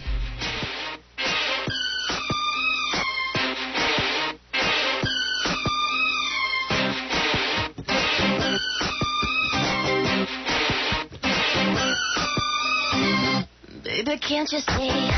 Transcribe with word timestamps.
Baby, 13.83 14.19
can't 14.19 14.53
you 14.53 14.61
see 14.61 15.11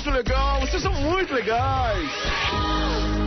muito 0.00 0.10
legal, 0.10 0.60
vocês 0.60 0.82
são 0.82 0.92
muito 0.94 1.34
legais. 1.34 3.19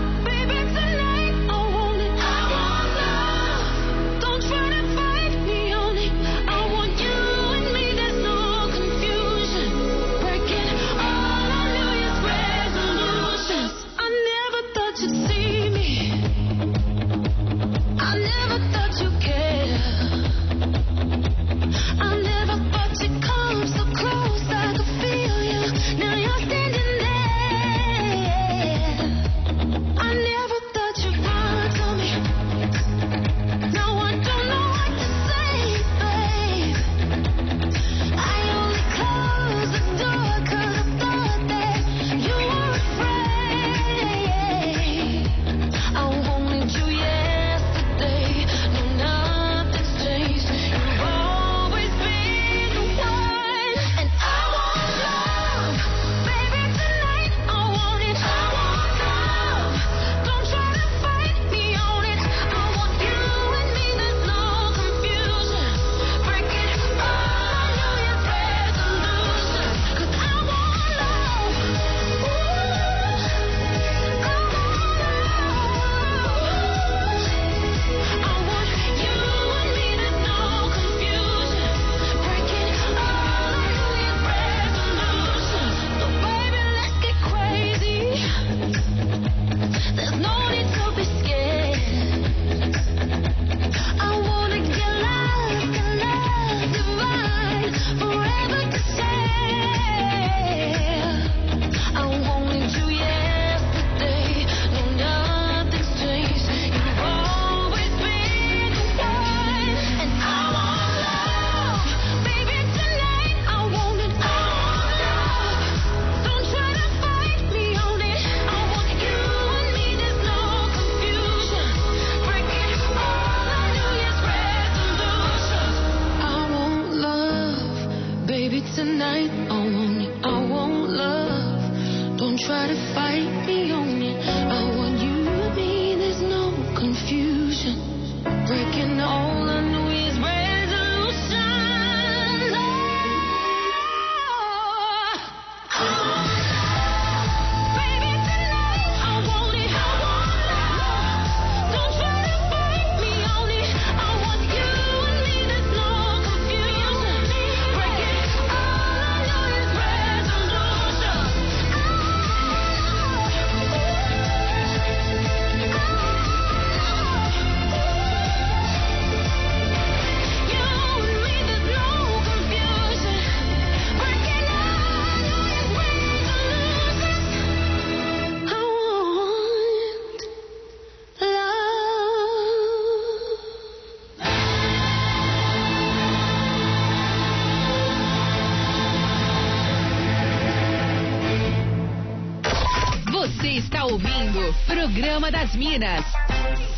Programa 194.93 195.31
das 195.31 195.55
Minas. 195.55 196.05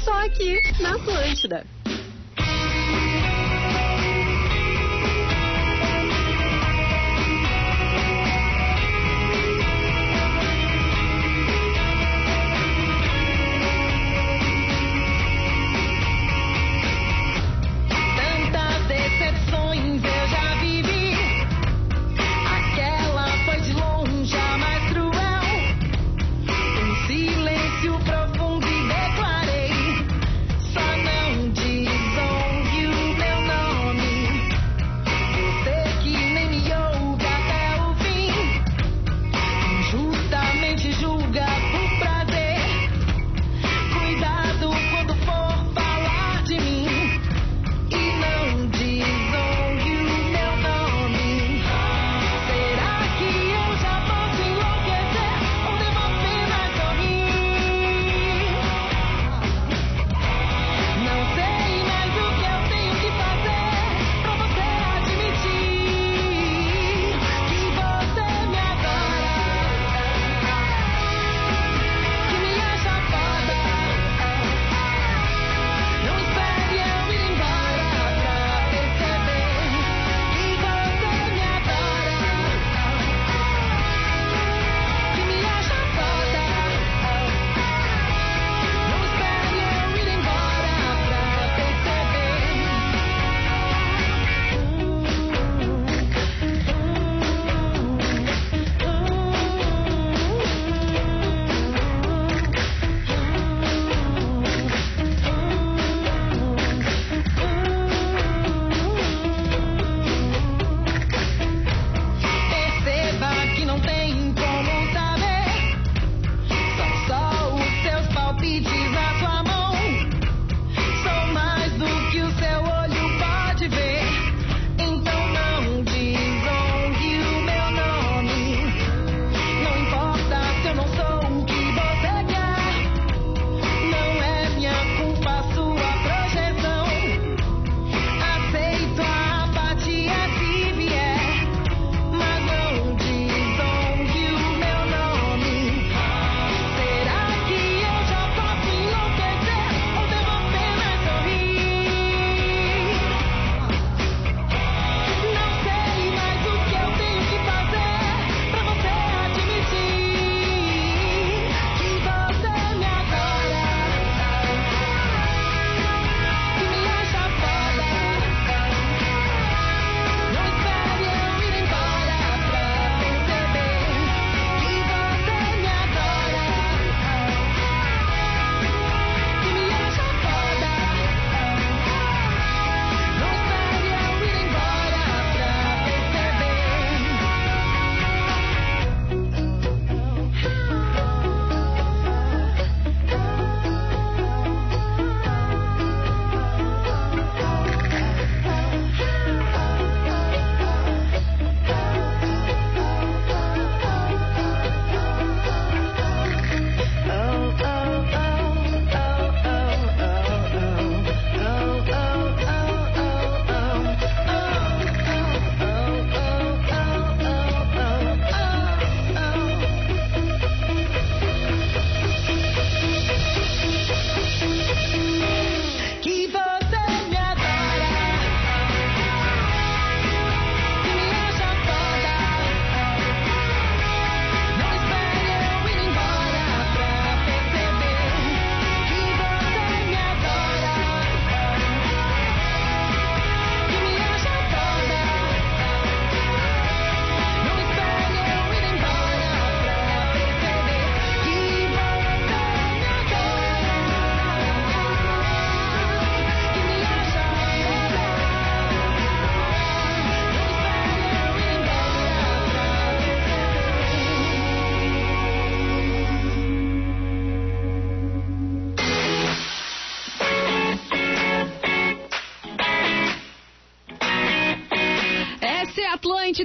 Só 0.06 0.14
aqui 0.26 0.58
na 0.80 0.96
Atlântida. 0.96 1.66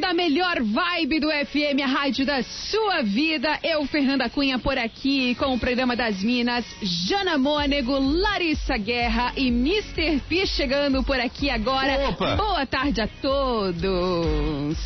Da 0.00 0.14
melhor 0.14 0.62
vibe 0.62 1.20
do 1.20 1.28
FM, 1.28 1.82
a 1.84 1.86
rádio 1.86 2.24
da 2.24 2.42
sua 2.42 3.02
vida. 3.02 3.58
Eu, 3.62 3.84
Fernanda 3.86 4.30
Cunha, 4.30 4.58
por 4.58 4.78
aqui 4.78 5.34
com 5.34 5.54
o 5.54 5.58
programa 5.58 5.94
das 5.94 6.22
Minas. 6.22 6.64
Jana 7.06 7.36
Mônego, 7.36 7.98
Larissa 7.98 8.78
Guerra 8.78 9.32
e 9.36 9.48
Mr. 9.48 10.20
P 10.26 10.46
chegando 10.46 11.04
por 11.04 11.20
aqui 11.20 11.50
agora. 11.50 12.08
Opa! 12.08 12.34
Boa 12.34 12.64
tarde 12.64 13.02
a 13.02 13.08
todos. 13.20 14.78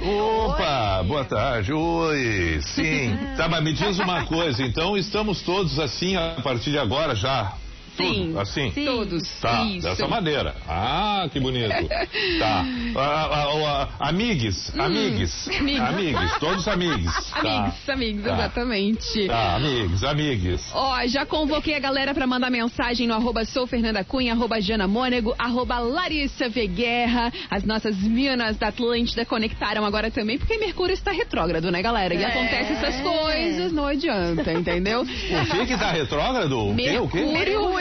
Opa, 0.00 1.02
boa 1.02 1.24
tarde. 1.24 1.72
Oi, 1.72 2.60
sim. 2.62 3.18
Tá, 3.36 3.48
mas 3.48 3.64
me 3.64 3.72
diz 3.72 3.98
uma 3.98 4.24
coisa, 4.24 4.62
então 4.62 4.96
estamos 4.96 5.42
todos 5.42 5.80
assim 5.80 6.14
a 6.16 6.36
partir 6.42 6.70
de 6.70 6.78
agora 6.78 7.14
já? 7.16 7.54
Sim, 7.96 8.26
Tudo, 8.28 8.40
assim? 8.40 8.70
sim. 8.72 8.84
Todos. 8.84 9.40
Tá, 9.40 9.64
Isso. 9.64 9.86
dessa 9.88 10.08
maneira. 10.08 10.54
Ah, 10.68 11.28
que 11.32 11.38
bonito. 11.40 11.70
tá. 12.38 12.64
Ah, 12.96 13.28
ah, 13.30 13.88
ah, 14.00 14.08
amigues, 14.08 14.72
amigues, 14.78 15.48
Hum. 15.48 15.52
amigos. 15.58 15.80
amigues, 15.88 16.38
todos 16.38 16.68
amigues. 16.68 17.10
Tá. 17.30 17.40
Amigos, 17.40 17.88
amigos, 17.88 18.24
Tá. 18.24 18.32
exatamente. 18.34 19.26
Tá, 19.26 19.56
amigos, 19.56 20.04
amigues. 20.04 20.70
Ó, 20.74 21.06
já 21.06 21.24
convoquei 21.26 21.74
a 21.74 21.78
galera 21.78 22.14
pra 22.14 22.26
mandar 22.26 22.50
mensagem 22.50 23.06
no 23.06 23.14
arroba 23.14 23.44
sou 23.44 23.66
Fernanda 23.66 24.04
Cunha, 24.04 24.32
arroba 24.32 24.60
Jana 24.60 24.86
Mônego, 24.86 25.34
arroba 25.38 25.78
Larissa 25.78 26.48
V. 26.48 26.66
Guerra. 26.66 27.32
As 27.50 27.64
nossas 27.64 27.96
minas 27.96 28.56
da 28.56 28.68
Atlântida 28.68 29.24
conectaram 29.24 29.84
agora 29.84 30.10
também, 30.10 30.38
porque 30.38 30.56
Mercúrio 30.58 30.94
está 30.94 31.10
retrógrado, 31.12 31.70
né, 31.70 31.82
galera? 31.82 32.14
E 32.14 32.22
É. 32.22 32.26
acontece 32.26 32.72
essas 32.72 33.00
coisas, 33.00 33.72
não 33.72 33.86
adianta, 33.86 34.52
entendeu? 34.52 35.02
O 35.02 35.06
que 35.06 35.66
que 35.66 35.76
tá 35.76 35.90
retrógrado? 35.92 36.70
O 36.70 36.76
quê? 36.76 36.98
O 36.98 37.08
quê? 37.08 37.20
Mercúrio. 37.24 37.79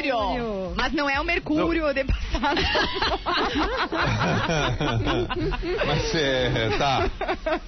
Mas 0.76 0.94
não 0.94 1.10
é 1.10 1.20
o 1.20 1.24
Mercúrio 1.24 1.94
de 1.94 2.04
passado. 2.06 2.62
Mas 5.86 6.16
é, 6.16 6.70
tá, 6.78 7.10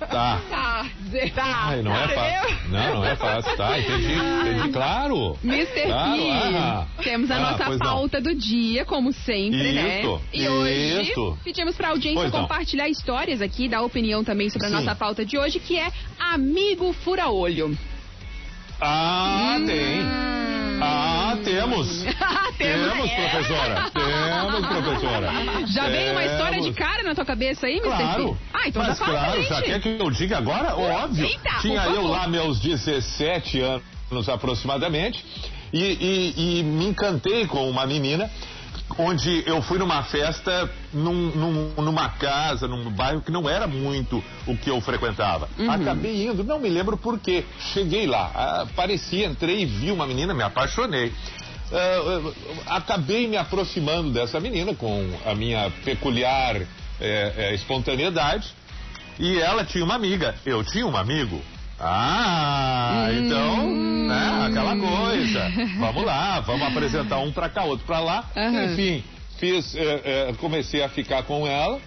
tá. 0.09 0.41
Tá, 0.49 0.85
Zé. 1.09 1.31
Ai, 1.37 1.81
não 1.81 1.93
é 1.95 2.07
fácil. 2.07 2.57
Não, 2.69 2.95
não 2.95 3.05
é 3.05 3.15
fácil. 3.15 3.57
Tá, 3.57 3.79
entendi, 3.79 4.13
entendi. 4.13 4.69
Claro. 4.71 5.37
Mr. 5.43 5.81
Claro, 5.83 6.21
P, 6.21 6.31
ah. 6.57 6.87
temos 7.03 7.31
a 7.31 7.35
Ah, 7.35 7.39
nossa 7.39 7.65
pois 7.65 7.79
não. 7.79 7.85
pauta 7.87 8.21
do 8.21 8.33
dia, 8.35 8.85
como 8.85 9.11
sempre, 9.11 9.71
né? 9.73 9.99
Isso, 10.01 10.21
E 10.33 10.47
hoje 10.47 11.11
isso. 11.11 11.37
pedimos 11.43 11.75
pra 11.75 11.89
audiência 11.89 12.21
Pois 12.21 12.31
não. 12.31 12.41
compartilhar 12.41 12.87
histórias 12.89 13.41
aqui, 13.41 13.67
dar 13.67 13.81
opinião 13.81 14.23
também 14.23 14.49
sobre 14.49 14.67
a 14.67 14.69
Sim. 14.69 14.75
nossa 14.77 14.95
pauta 14.95 15.25
de 15.25 15.37
hoje, 15.37 15.59
que 15.59 15.77
é 15.77 15.91
Amigo 16.19 16.93
Fura-Olho. 16.93 17.77
Ah, 18.79 19.57
Hum. 19.59 19.65
tem. 19.65 20.01
Ah, 22.21 22.51
temos. 22.57 22.91
Temos, 22.91 23.11
professora. 23.11 23.91
Temos, 23.93 24.67
professora. 24.67 25.31
Já 25.67 25.87
veio 25.89 26.11
uma 26.11 26.23
história 26.25 26.57
de 26.61 26.71
Temos. 26.71 26.77
cara 26.77 27.03
na 27.03 27.15
tua 27.15 27.25
cabeça 27.25 27.65
aí, 27.67 27.77
Mr. 27.77 27.87
Claro. 27.97 28.37
Ah, 28.53 28.67
então 28.67 28.81
Mas 28.83 28.97
já 28.97 29.05
fala 29.05 29.19
claro, 29.19 29.43
já 29.43 29.61
quer 29.61 29.79
que 29.81 29.89
eu 29.99 30.11
diga 30.11 30.37
agora? 30.37 30.75
Óbvio. 30.75 31.25
Eita, 31.25 31.49
Tinha 31.61 31.81
eu 31.85 32.07
lá 32.07 32.27
meus 32.27 32.59
17 32.59 33.59
anos 33.59 34.29
aproximadamente 34.29 35.23
e, 35.73 35.79
e- 36.37 36.59
e 36.59 36.63
me 36.63 36.85
encantei 36.87 37.45
com 37.47 37.69
uma 37.69 37.85
menina 37.85 38.29
onde 38.97 39.41
eu 39.47 39.61
fui 39.61 39.79
numa 39.79 40.03
festa 40.03 40.69
num- 40.93 41.31
num- 41.33 41.73
numa 41.81 42.09
casa, 42.09 42.67
num 42.67 42.89
bairro 42.91 43.21
que 43.21 43.31
não 43.31 43.49
era 43.49 43.65
muito 43.65 44.21
o 44.45 44.57
que 44.57 44.69
eu 44.69 44.81
frequentava. 44.81 45.47
Uhum. 45.57 45.71
Acabei 45.71 46.27
indo, 46.27 46.43
não 46.43 46.59
me 46.59 46.67
lembro 46.69 46.97
por 46.97 47.17
quê. 47.17 47.45
Cheguei 47.73 48.05
lá, 48.05 48.29
ah, 48.35 48.61
apareci, 48.63 49.23
entrei, 49.23 49.65
vi 49.65 49.91
uma 49.91 50.05
menina, 50.05 50.33
me 50.33 50.43
apaixonei. 50.43 51.13
Ah, 51.73 52.75
acabei 52.75 53.27
me 53.27 53.37
aproximando 53.37 54.11
dessa 54.11 54.39
menina 54.39 54.75
com 54.75 55.09
a 55.25 55.33
minha 55.33 55.71
peculiar 55.83 56.57
eh, 56.57 57.33
eh, 57.37 57.53
espontaneidade. 57.55 58.47
E 59.19 59.39
ela 59.39 59.63
tinha 59.63 59.83
uma 59.83 59.95
amiga, 59.95 60.35
eu 60.45 60.63
tinha 60.63 60.85
um 60.85 60.95
amigo. 60.95 61.41
Ah, 61.79 63.07
então, 63.11 63.69
né, 63.71 64.47
aquela 64.47 64.77
coisa. 64.77 65.51
Vamos 65.79 66.03
lá, 66.05 66.39
vamos 66.41 66.67
apresentar 66.67 67.17
um 67.19 67.31
pra 67.31 67.49
cá, 67.49 67.63
outro 67.63 67.85
pra 67.87 67.99
lá. 67.99 68.23
Aham. 68.35 68.65
Enfim, 68.65 69.03
fiz, 69.39 69.75
eh, 69.75 70.01
eh, 70.03 70.33
comecei 70.39 70.83
a 70.83 70.89
ficar 70.89 71.23
com 71.23 71.47
ela. 71.47 71.79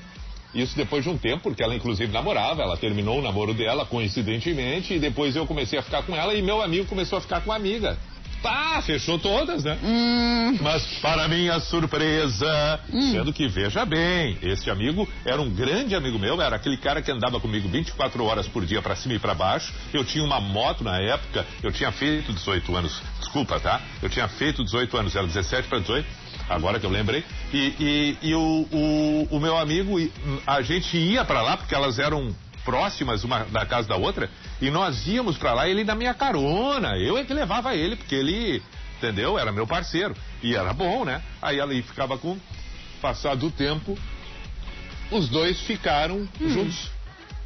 Isso 0.53 0.77
depois 0.77 1.03
de 1.03 1.11
um 1.11 1.19
tempo, 1.19 1.45
porque 1.45 1.63
ela 1.63 1.75
inclusive 1.75 2.13
namorava, 2.13 2.63
ela 2.63 2.77
terminou 2.77 3.19
o 3.19 3.23
namoro 3.23 3.53
dela, 3.53 3.85
coincidentemente, 3.85 4.95
e 4.95 4.99
depois 4.99 5.35
eu 5.35 5.47
comecei 5.47 5.79
a 5.79 5.83
ficar 5.83 6.03
com 6.05 6.15
ela 6.15 6.33
e 6.35 6.43
meu 6.43 6.63
amigo 6.63 6.87
começou 6.87 7.19
a 7.19 7.21
ficar 7.21 7.41
com 7.41 7.53
a 7.53 7.57
amiga. 7.57 7.99
Tá, 8.45 8.83
fechou 8.83 9.19
todas, 9.19 9.65
né? 9.65 9.79
Hum. 9.83 10.59
Mas 10.61 10.85
para 11.01 11.27
minha 11.29 11.59
surpresa, 11.61 12.79
sendo 13.11 13.33
que 13.33 13.49
veja 13.49 13.87
bem, 13.87 14.37
esse 14.43 14.69
amigo 14.71 15.09
era 15.25 15.41
um 15.41 15.49
grande 15.49 15.95
amigo 15.95 16.19
meu, 16.19 16.41
era 16.43 16.57
aquele 16.57 16.77
cara 16.77 17.01
que 17.01 17.11
andava 17.11 17.41
comigo 17.41 17.67
24 17.71 18.23
horas 18.23 18.47
por 18.47 18.67
dia 18.67 18.83
para 18.83 18.95
cima 18.97 19.15
e 19.15 19.19
para 19.19 19.35
baixo. 19.35 19.73
Eu 19.95 20.05
tinha 20.05 20.23
uma 20.23 20.41
moto 20.41 20.85
na 20.85 20.99
época, 21.01 21.47
eu 21.63 21.73
tinha 21.73 21.91
feito 21.91 22.35
18 22.35 22.77
anos, 22.77 23.01
desculpa, 23.19 23.59
tá? 23.59 23.81
Eu 24.03 24.11
tinha 24.11 24.29
feito 24.29 24.63
18 24.63 24.95
anos, 24.97 25.17
era 25.17 25.27
17 25.27 25.67
para 25.69 25.79
18. 25.79 26.07
Agora 26.49 26.79
que 26.79 26.85
eu 26.85 26.91
lembrei. 26.91 27.25
E, 27.53 27.59
e- 27.81 28.19
e 28.29 28.35
o, 28.35 28.69
o, 28.71 29.29
o 29.37 29.41
meu 29.41 29.57
amigo, 29.57 29.99
hum, 29.99 30.39
a 30.47 30.61
gente 30.61 30.97
ia 30.99 31.25
para 31.25 31.41
lá 31.41 31.57
porque 31.57 31.75
elas 31.75 31.99
eram 31.99 32.35
próximas 32.65 33.25
uma 33.25 33.45
da 33.45 33.67
casa 33.67 33.89
da 33.89 33.97
outra 33.97 34.31
e 34.61 34.71
nós 34.71 35.07
íamos 35.07 35.37
pra 35.37 35.53
lá 35.53 35.69
ele 35.69 35.85
na 35.85 35.95
minha 35.95 36.15
carona. 36.15 36.97
Eu 36.97 37.19
é 37.19 37.25
que 37.25 37.35
levava 37.35 37.75
ele 37.75 37.97
porque 37.97 38.15
ele 38.15 38.63
entendeu? 38.97 39.39
Era 39.39 39.53
meu 39.53 39.67
parceiro. 39.67 40.17
E 40.43 40.55
era 40.55 40.73
bom 40.73 41.05
né? 41.05 41.23
Aí 41.43 41.59
ela 41.59 41.75
ficava 41.83 42.17
com 42.17 42.39
passado 43.01 43.47
o 43.47 43.51
tempo 43.51 43.99
os 45.11 45.29
dois 45.29 45.61
ficaram 45.61 46.29
juntos. 46.41 46.91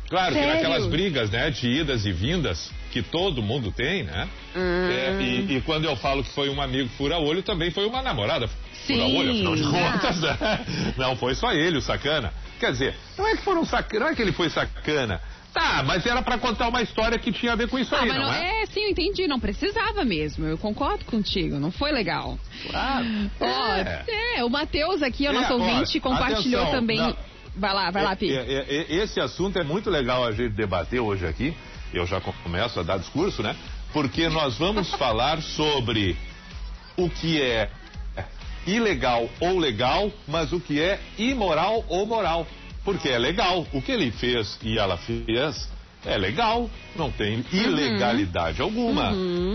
Claro 0.09 0.35
que 0.35 0.40
Sério? 0.40 0.54
naquelas 0.54 0.87
brigas 0.87 1.31
né 1.31 1.50
de 1.50 1.68
idas 1.68 2.07
e 2.07 2.12
vindas 2.12 2.70
que 2.90 3.02
todo 3.02 3.42
mundo 3.42 3.70
tem 3.70 4.04
né? 4.04 4.28
É, 4.54 5.18
e, 5.20 5.57
e 5.57 5.61
quando 5.61 5.85
eu 5.85 5.94
falo 5.96 6.24
que 6.24 6.31
foi 6.31 6.48
um 6.48 6.62
amigo 6.62 6.88
fura-olho 6.96 7.42
também 7.42 7.70
foi 7.70 7.85
uma 7.85 8.00
namorada 8.00 8.48
fura-olho 8.87 9.33
afinal 9.33 9.54
de 9.54 9.64
contas 9.64 10.20
né? 10.20 10.64
não 10.96 11.14
foi 11.14 11.35
só 11.35 11.52
ele 11.52 11.76
o 11.76 11.83
sacana 11.83 12.33
quer 12.58 12.72
dizer 12.72 12.94
não 13.16 13.26
é 13.26 13.36
que 13.36 13.42
foram 13.42 13.64
sacana 13.64 14.04
não 14.06 14.12
é 14.12 14.14
que 14.14 14.22
ele 14.22 14.32
foi 14.32 14.50
sacana 14.50 15.20
tá 15.52 15.82
mas 15.86 16.04
era 16.04 16.20
pra 16.22 16.36
contar 16.38 16.68
uma 16.68 16.82
história 16.82 17.18
que 17.18 17.32
tinha 17.32 17.52
a 17.52 17.56
ver 17.56 17.68
com 17.68 17.78
isso 17.78 17.94
Ah, 17.94 18.00
aí 18.02 18.08
mas 18.08 18.18
não, 18.18 18.26
não, 18.26 18.32
é 18.32 18.62
é, 18.62 18.66
sim, 18.66 18.80
eu 18.82 18.90
entendi, 18.90 19.26
não 19.28 19.38
precisava 19.38 20.04
mesmo. 20.04 20.44
Eu 20.44 20.58
concordo 20.58 21.04
contigo, 21.04 21.58
não 21.60 21.70
foi 21.70 21.92
legal. 21.92 22.36
Claro. 22.68 23.06
Ó, 23.40 23.74
É. 23.76 24.04
é, 24.36 24.44
o 24.44 24.50
Matheus 24.50 25.00
aqui, 25.02 25.26
o 25.26 25.30
É, 25.30 25.32
nosso 25.32 25.52
ó, 25.54 25.56
ouvinte, 25.56 26.00
compartilhou 26.00 26.62
atenção, 26.62 26.80
também. 26.80 26.98
não. 26.98 27.16
Vai 27.56 27.72
lá, 27.72 27.90
vai 27.90 28.02
lá, 28.02 28.16
Pi. 28.16 28.30
É, 28.36 28.40
é, 28.42 28.66
é, 28.68 28.94
esse 28.96 29.20
assunto 29.20 29.58
é 29.58 29.62
muito 29.64 29.88
legal 29.90 30.24
a 30.24 30.32
gente 30.32 30.54
debater 30.54 31.00
hoje 31.00 31.24
aqui. 31.26 31.56
Eu 31.94 32.04
já 32.04 32.20
começo 32.20 32.78
a 32.78 32.82
dar 32.82 32.98
discurso, 32.98 33.42
né? 33.42 33.54
Porque 33.92 34.28
nós 34.28 34.58
vamos 34.58 34.90
falar 34.98 35.40
sobre 35.40 36.16
o 36.96 37.08
que 37.08 37.40
é 37.40 37.70
ilegal 38.68 39.28
ou 39.40 39.59
legal, 39.59 40.12
mas 40.26 40.52
o 40.52 40.61
que 40.61 40.81
é 40.81 41.00
imoral 41.18 41.85
ou 41.88 42.07
moral. 42.07 42.46
Porque 42.85 43.09
é 43.09 43.18
legal. 43.18 43.66
O 43.72 43.83
que 43.83 43.92
ele 43.92 44.11
fez 44.11 44.59
e 44.62 44.78
ela 44.78 44.96
fez 44.96 45.68
é 46.07 46.16
legal, 46.16 46.70
não 46.94 47.11
tem 47.11 47.44
ilegalidade 47.52 48.62
alguma. 48.62 49.12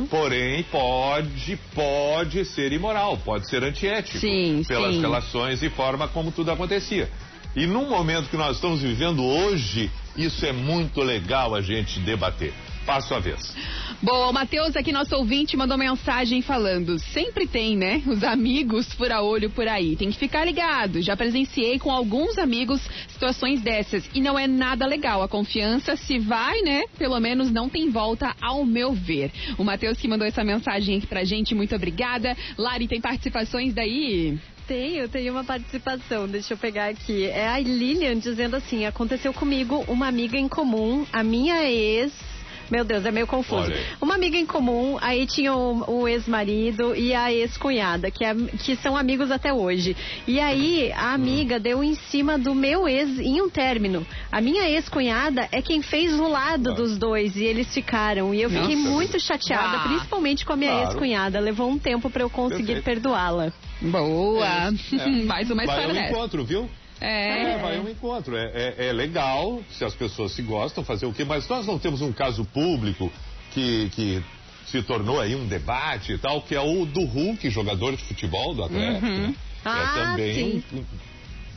Porém, 0.09 0.63
pode, 0.63 1.57
pode 1.73 2.45
ser 2.45 2.71
imoral, 2.73 3.17
pode 3.17 3.47
ser 3.47 3.63
antiético. 3.63 4.17
Sim, 4.17 4.63
pelas 4.67 4.95
sim. 4.95 5.01
relações 5.01 5.63
e 5.63 5.69
forma 5.69 6.07
como 6.07 6.31
tudo 6.31 6.51
acontecia. 6.51 7.09
E 7.55 7.65
num 7.65 7.87
momento 7.87 8.29
que 8.29 8.37
nós 8.37 8.57
estamos 8.57 8.81
vivendo 8.81 9.23
hoje, 9.23 9.89
isso 10.17 10.45
é 10.45 10.51
muito 10.51 11.01
legal 11.01 11.55
a 11.55 11.61
gente 11.61 11.99
debater. 11.99 12.53
Passo 12.85 13.13
a 13.13 13.19
vez. 13.19 13.55
Bom, 14.01 14.29
o 14.29 14.33
Matheus 14.33 14.75
aqui, 14.75 14.91
nosso 14.91 15.15
ouvinte, 15.15 15.55
mandou 15.55 15.77
mensagem 15.77 16.41
falando: 16.41 16.99
sempre 16.99 17.47
tem, 17.47 17.77
né? 17.77 18.03
Os 18.05 18.21
amigos 18.23 18.91
fura-olho 18.93 19.49
por 19.49 19.65
aí. 19.67 19.95
Tem 19.95 20.11
que 20.11 20.17
ficar 20.17 20.43
ligado. 20.43 21.01
Já 21.01 21.15
presenciei 21.15 21.79
com 21.79 21.89
alguns 21.89 22.37
amigos 22.37 22.81
situações 23.07 23.61
dessas. 23.61 24.09
E 24.13 24.19
não 24.19 24.37
é 24.37 24.45
nada 24.45 24.85
legal. 24.85 25.23
A 25.23 25.27
confiança, 25.29 25.95
se 25.95 26.19
vai, 26.19 26.61
né? 26.61 26.83
Pelo 26.97 27.17
menos 27.21 27.49
não 27.49 27.69
tem 27.69 27.89
volta, 27.89 28.35
ao 28.41 28.65
meu 28.65 28.91
ver. 28.91 29.31
O 29.57 29.63
Matheus 29.63 29.97
que 29.97 30.07
mandou 30.07 30.27
essa 30.27 30.43
mensagem 30.43 30.97
aqui 30.97 31.07
pra 31.07 31.23
gente, 31.23 31.55
muito 31.55 31.73
obrigada. 31.73 32.35
Lari, 32.57 32.89
tem 32.89 32.99
participações 32.99 33.73
daí? 33.73 34.37
Tenho, 34.67 35.07
tenho 35.07 35.33
uma 35.33 35.43
participação, 35.43 36.27
deixa 36.27 36.53
eu 36.53 36.57
pegar 36.57 36.87
aqui. 36.87 37.25
É 37.25 37.47
a 37.47 37.59
Lilian 37.59 38.17
dizendo 38.17 38.55
assim: 38.55 38.85
aconteceu 38.85 39.33
comigo 39.33 39.83
uma 39.87 40.07
amiga 40.07 40.37
em 40.37 40.49
comum, 40.49 41.05
a 41.11 41.23
minha 41.23 41.63
ex. 41.69 42.32
Meu 42.71 42.83
Deus, 42.83 43.05
é 43.05 43.11
meio 43.11 43.27
confuso. 43.27 43.63
Olha. 43.63 43.77
Uma 44.01 44.15
amiga 44.15 44.37
em 44.37 44.45
comum, 44.45 44.97
aí 45.01 45.25
tinha 45.27 45.53
o, 45.53 46.01
o 46.01 46.07
ex-marido 46.07 46.95
e 46.95 47.13
a 47.13 47.31
ex-cunhada, 47.31 48.09
que, 48.09 48.23
é- 48.23 48.33
que 48.63 48.75
são 48.77 48.95
amigos 48.97 49.29
até 49.31 49.53
hoje. 49.53 49.95
E 50.27 50.39
aí 50.39 50.91
a 50.93 51.13
amiga 51.13 51.59
deu 51.59 51.83
em 51.83 51.95
cima 51.95 52.37
do 52.37 52.55
meu 52.55 52.87
ex 52.87 53.19
em 53.19 53.41
um 53.41 53.49
término. 53.49 54.05
A 54.31 54.41
minha 54.41 54.67
ex-cunhada 54.69 55.47
é 55.51 55.61
quem 55.61 55.81
fez 55.81 56.13
o 56.19 56.27
lado 56.27 56.73
dos 56.73 56.97
dois 56.97 57.35
e 57.35 57.43
eles 57.43 57.71
ficaram. 57.73 58.33
E 58.33 58.41
eu 58.41 58.49
fiquei 58.49 58.75
Nossa. 58.75 58.89
muito 58.89 59.19
chateada, 59.19 59.77
Ah. 59.77 59.87
principalmente 59.87 60.45
com 60.45 60.53
a 60.53 60.57
minha 60.57 60.71
Claro. 60.71 60.87
ex-cunhada. 60.89 61.39
Levou 61.39 61.69
um 61.69 61.77
tempo 61.77 62.09
pra 62.09 62.23
eu 62.23 62.29
conseguir 62.29 62.81
perdoá-la. 62.81 63.51
Boa! 63.81 64.45
É. 64.47 64.71
Mais 65.25 65.49
uma 65.51 65.65
Vai 65.65 65.75
história 65.75 65.87
ao 65.87 65.93
dessa. 65.93 66.09
encontro, 66.11 66.43
viu? 66.43 66.69
É. 67.05 67.57
vai 67.61 67.77
ao 67.77 67.89
encontro. 67.89 68.35
É, 68.35 68.45
é- 68.77 68.87
é 68.87 68.93
legal, 68.93 69.61
se 69.71 69.83
as 69.83 69.93
pessoas 69.93 70.31
se 70.31 70.41
gostam, 70.41 70.83
fazer 70.83 71.05
o 71.05 71.13
quê? 71.13 71.23
Mas 71.23 71.47
nós 71.47 71.65
não 71.67 71.77
temos 71.77 72.01
um 72.01 72.11
caso 72.13 72.45
público 72.45 73.11
que, 73.51 73.89
que 73.89 74.23
se 74.67 74.81
tornou 74.81 75.19
aí 75.19 75.35
um 75.35 75.45
debate 75.45 76.13
e 76.13 76.17
tal, 76.17 76.41
que 76.41 76.55
é 76.55 76.61
o 76.61 76.85
do 76.85 77.03
Hulk, 77.05 77.49
jogador 77.49 77.95
de 77.95 78.03
futebol 78.03 78.53
do 78.55 78.63
Atlético. 78.63 79.05
né? 79.05 79.35
Ah, 79.65 79.95
é 79.95 80.05
também. 80.11 80.63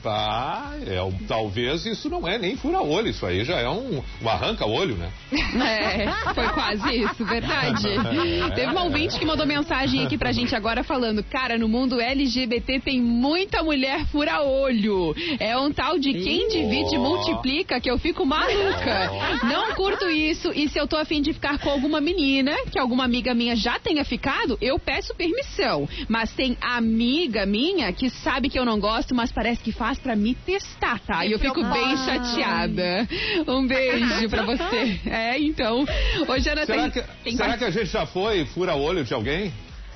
Tá, 0.03 0.73
é, 0.87 1.03
um- 1.03 1.13
talvez 1.27 1.85
isso 1.87 2.09
não 2.09 2.27
é 2.29 2.39
nem 2.39 2.57
fura-olho, 2.57 3.09
isso 3.09 3.27
aí 3.27 3.45
já 3.45 3.57
é 3.59 3.69
um, 3.69 4.03
um 4.23 4.29
arranca-olho, 4.29 4.95
né? 4.97 5.11
É, 5.33 6.07
foi 6.35 6.49
quase 6.51 6.97
isso, 7.03 7.25
verdade. 7.25 7.89
Teve 8.55 8.71
uma 8.71 8.85
ouvinte 8.85 9.19
que 9.19 9.25
mandou 9.25 9.47
mensagem 9.47 10.05
aqui 10.05 10.17
pra 10.17 10.33
gente 10.33 10.55
agora 10.55 10.85
falando: 10.85 11.25
Cara, 11.25 11.59
no 11.59 11.69
mundo 11.69 12.01
LGBT 12.01 12.81
tem 12.81 13.01
muita 13.01 13.63
mulher 13.63 14.07
fura-olho. 14.07 15.15
É 15.41 15.57
um 15.59 15.73
tal 15.73 15.99
de 15.99 16.13
quem 16.13 16.49
divide 16.49 16.95
e 16.95 16.99
multiplica 16.99 17.81
que 17.81 17.91
eu 17.91 17.99
fico 17.99 18.25
maluca. 18.25 19.11
Não 19.45 19.75
curto 19.75 20.09
isso. 20.09 20.53
E 20.55 20.69
se 20.69 20.79
eu 20.79 20.87
tô 20.87 20.97
afim 20.97 21.21
de 21.21 21.33
ficar 21.33 21.59
com 21.59 21.71
alguma 21.71 22.01
menina, 22.01 22.55
que 22.71 22.79
alguma 22.79 23.05
amiga 23.05 23.35
minha 23.35 23.57
já 23.57 23.79
tenha 23.79 24.05
ficado, 24.05 24.57
eu 24.61 24.79
peço 24.79 25.15
permissão. 25.15 25.89
Mas 26.09 26.33
tem 26.33 26.57
amiga 26.61 27.45
minha 27.47 27.93
que 27.93 28.09
sabe 28.11 28.49
que 28.49 28.59
eu 28.59 28.65
não 28.65 28.79
gosto, 28.79 29.15
mas 29.15 29.33
parece 29.33 29.63
que 29.63 29.73
faz 29.73 29.86
pra 29.95 30.17
me 30.17 30.35
testar, 30.35 30.99
tá? 31.01 31.25
E 31.25 31.33
eu 31.33 31.39
fico 31.39 31.63
bem 31.65 31.97
chateada. 31.97 33.09
Um 33.47 33.67
beijo 33.67 34.29
pra 34.29 34.43
você. 34.47 35.01
É, 35.07 35.39
então. 35.39 35.85
Ô, 36.29 36.39
Jana, 36.39 36.67
Será, 36.67 36.83
tem, 36.83 36.91
que, 36.91 37.03
tem 37.25 37.37
será 37.37 37.57
que 37.57 37.65
a 37.65 37.71
gente 37.71 37.87
já 37.87 38.05
foi 38.07 38.45
fura-olho 38.47 39.05
de 39.05 39.15
alguém? 39.15 39.53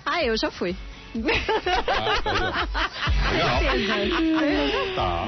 Ah, 0.07 0.23
eu 0.25 0.37
já 0.37 0.51
fui. 0.51 0.75
Ah, 1.87 2.23
tá 2.23 3.73
Legal. 3.75 4.60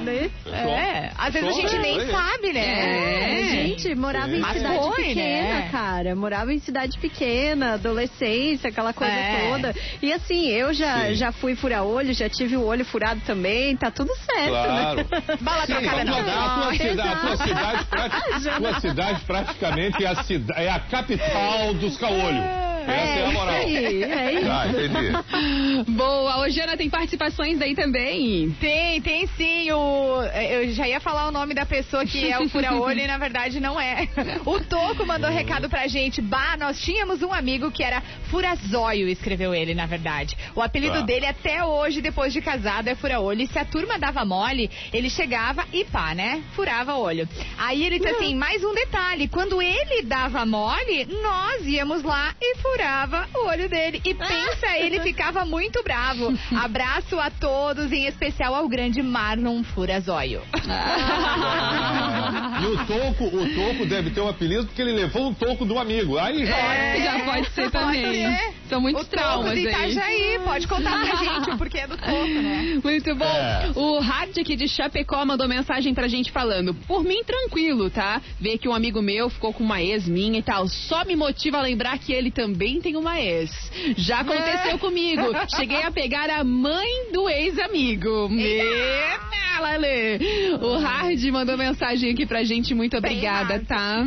Né? 0.02 0.30
É, 0.46 1.10
às 1.16 1.32
vezes 1.32 1.48
a 1.48 1.52
gente 1.52 1.78
nem 1.78 2.10
sabe, 2.10 2.52
né? 2.52 3.40
É, 3.40 3.50
gente, 3.50 3.94
morava 3.94 4.28
em 4.30 4.40
Mas 4.40 4.56
cidade 4.58 4.78
foi, 4.78 5.04
pequena, 5.04 5.48
né? 5.60 5.68
cara. 5.70 6.14
Morava 6.16 6.52
em 6.52 6.58
cidade 6.58 6.98
pequena, 6.98 7.74
adolescência, 7.74 8.68
aquela 8.70 8.92
coisa 8.92 9.12
É. 9.12 9.48
toda. 9.50 9.74
E 10.02 10.12
assim, 10.12 10.48
eu 10.48 10.72
já, 10.74 11.06
Sim. 11.06 11.14
já 11.14 11.32
fui 11.32 11.54
fura-olho, 11.54 12.12
já 12.12 12.28
tive 12.28 12.56
o 12.56 12.64
olho 12.64 12.84
furado 12.84 13.20
também, 13.26 13.76
tá 13.76 13.90
tudo 13.90 14.10
certo, 14.16 14.48
Claro. 14.50 14.96
né? 14.98 15.04
Bala 15.40 15.66
Sim, 15.66 15.72
trocada 15.74 16.02
a 16.02 16.04
tua, 16.04 16.22
não. 16.22 16.40
a 16.44 16.62
tua 16.62 16.74
cidade, 16.74 17.08
a 17.08 17.16
tua 17.16 17.36
cidade, 17.36 17.84
prati- 17.86 18.50
tua 18.60 18.80
cidade 18.80 19.20
praticamente 19.24 20.04
é 20.04 20.08
a, 20.08 20.22
cida- 20.24 20.54
é 20.56 20.68
a 20.70 20.80
capital 20.80 21.74
dos 21.74 21.96
caolhos. 21.96 22.71
Essa 22.82 23.18
é, 23.20 23.26
a 23.26 23.30
moral. 23.32 23.54
isso 23.56 23.76
aí, 23.76 24.02
é 24.02 24.32
isso. 24.34 24.50
Ah, 24.50 24.66
entendi. 24.68 25.90
Boa, 25.92 26.40
ô 26.40 26.48
Jana, 26.50 26.76
tem 26.76 26.88
participações 26.90 27.60
aí 27.60 27.74
também. 27.74 28.50
Tem, 28.60 29.00
tem 29.00 29.26
sim. 29.28 29.70
O, 29.72 30.22
eu 30.22 30.72
já 30.72 30.86
ia 30.88 31.00
falar 31.00 31.28
o 31.28 31.32
nome 31.32 31.54
da 31.54 31.64
pessoa 31.66 32.04
que 32.04 32.30
é 32.30 32.38
o 32.38 32.48
fura-olho 32.48 33.00
e 33.00 33.06
na 33.06 33.18
verdade 33.18 33.60
não 33.60 33.80
é. 33.80 34.08
O 34.44 34.60
Toco 34.60 35.04
mandou 35.06 35.30
recado 35.30 35.68
pra 35.68 35.86
gente. 35.86 36.20
Bah, 36.20 36.56
nós 36.58 36.80
tínhamos 36.80 37.22
um 37.22 37.32
amigo 37.32 37.70
que 37.70 37.82
era 37.82 38.02
Furazóio, 38.30 39.08
escreveu 39.08 39.54
ele, 39.54 39.74
na 39.74 39.86
verdade. 39.86 40.36
O 40.54 40.60
apelido 40.62 40.92
Tá. 40.92 41.00
dele 41.02 41.26
até 41.26 41.64
hoje, 41.64 42.00
depois 42.02 42.32
de 42.32 42.40
casado, 42.42 42.88
é 42.88 42.94
Fura-Olho. 42.94 43.42
E 43.42 43.46
se 43.46 43.58
a 43.58 43.64
turma 43.64 43.98
dava 43.98 44.24
mole, 44.24 44.70
ele 44.92 45.08
chegava 45.08 45.64
e 45.72 45.84
pá, 45.84 46.14
né? 46.14 46.42
Furava 46.54 46.96
olho. 46.96 47.28
Aí 47.56 47.84
ele 47.84 47.98
disse 47.98 48.10
assim: 48.14 48.34
mais 48.34 48.62
um 48.64 48.74
detalhe: 48.74 49.28
quando 49.28 49.60
ele 49.62 50.02
dava 50.02 50.44
mole, 50.44 51.06
nós 51.22 51.66
íamos 51.66 52.02
lá 52.02 52.34
e 52.40 52.56
furava 52.72 53.28
o 53.34 53.46
olho 53.48 53.68
dele. 53.68 54.00
E 54.04 54.14
pensa, 54.14 54.78
ele 54.80 55.00
ficava 55.00 55.44
muito 55.44 55.82
bravo. 55.82 56.32
Abraço 56.56 57.18
a 57.20 57.30
todos, 57.30 57.92
em 57.92 58.06
especial 58.06 58.54
ao 58.54 58.66
grande 58.68 59.02
Marlon 59.02 59.62
Furazóio. 59.62 60.42
Ah, 60.68 62.60
e 62.62 62.66
o 62.66 62.76
Toco, 62.86 63.24
o 63.24 63.54
Toco 63.54 63.86
deve 63.86 64.10
ter 64.10 64.20
um 64.20 64.28
apelido 64.28 64.66
porque 64.66 64.80
ele 64.80 64.92
levou 64.92 65.28
um 65.28 65.34
toco 65.34 65.64
do 65.64 65.78
amigo. 65.78 66.18
Aí 66.18 66.46
já 66.46 66.56
é. 66.56 67.02
Já 67.02 67.20
pode 67.24 67.50
ser 67.50 67.70
Pode 67.70 67.72
também. 67.72 68.26
ser. 68.26 68.54
São 68.68 68.80
muitos 68.80 69.02
o 69.02 69.06
traumas 69.06 69.52
de 69.52 69.68
aí. 69.68 69.92
Itajaí, 69.92 70.40
pode 70.44 70.66
contar 70.66 71.00
pra 71.00 71.16
gente 71.16 71.50
o 71.50 71.58
porquê 71.58 71.86
do 71.86 71.96
Toco, 71.96 72.26
né? 72.26 72.80
Muito 72.82 73.14
bom. 73.14 73.24
É. 73.24 73.70
O 73.74 74.00
Hard 74.00 74.38
aqui 74.38 74.56
de 74.56 74.66
Chapecó 74.68 75.24
mandou 75.26 75.46
mensagem 75.46 75.92
pra 75.94 76.08
gente 76.08 76.30
falando: 76.30 76.72
Por 76.74 77.04
mim, 77.04 77.22
tranquilo, 77.24 77.90
tá? 77.90 78.22
Ver 78.40 78.56
que 78.58 78.68
um 78.68 78.74
amigo 78.74 79.02
meu 79.02 79.28
ficou 79.28 79.52
com 79.52 79.62
uma 79.62 79.82
ex 79.82 80.08
minha 80.08 80.38
e 80.38 80.42
tal. 80.42 80.66
Só 80.68 81.04
me 81.04 81.16
motiva 81.16 81.58
a 81.58 81.62
lembrar 81.62 81.98
que 81.98 82.12
ele 82.12 82.30
também 82.30 82.61
tem 82.80 82.96
uma 82.96 83.20
ex. 83.20 83.50
Já 83.96 84.20
aconteceu 84.20 84.78
comigo. 84.78 85.22
Cheguei 85.56 85.82
a 85.82 85.90
pegar 85.90 86.30
a 86.30 86.44
mãe 86.44 87.10
do 87.12 87.28
ex-amigo. 87.28 88.28
Eita, 88.32 89.60
Lale. 89.60 90.58
O 90.60 90.78
Hard 90.78 91.22
mandou 91.30 91.56
mensagem 91.56 92.10
aqui 92.12 92.26
pra 92.26 92.42
gente. 92.44 92.74
Muito 92.74 92.96
obrigada, 92.96 93.60
tá? 93.60 94.04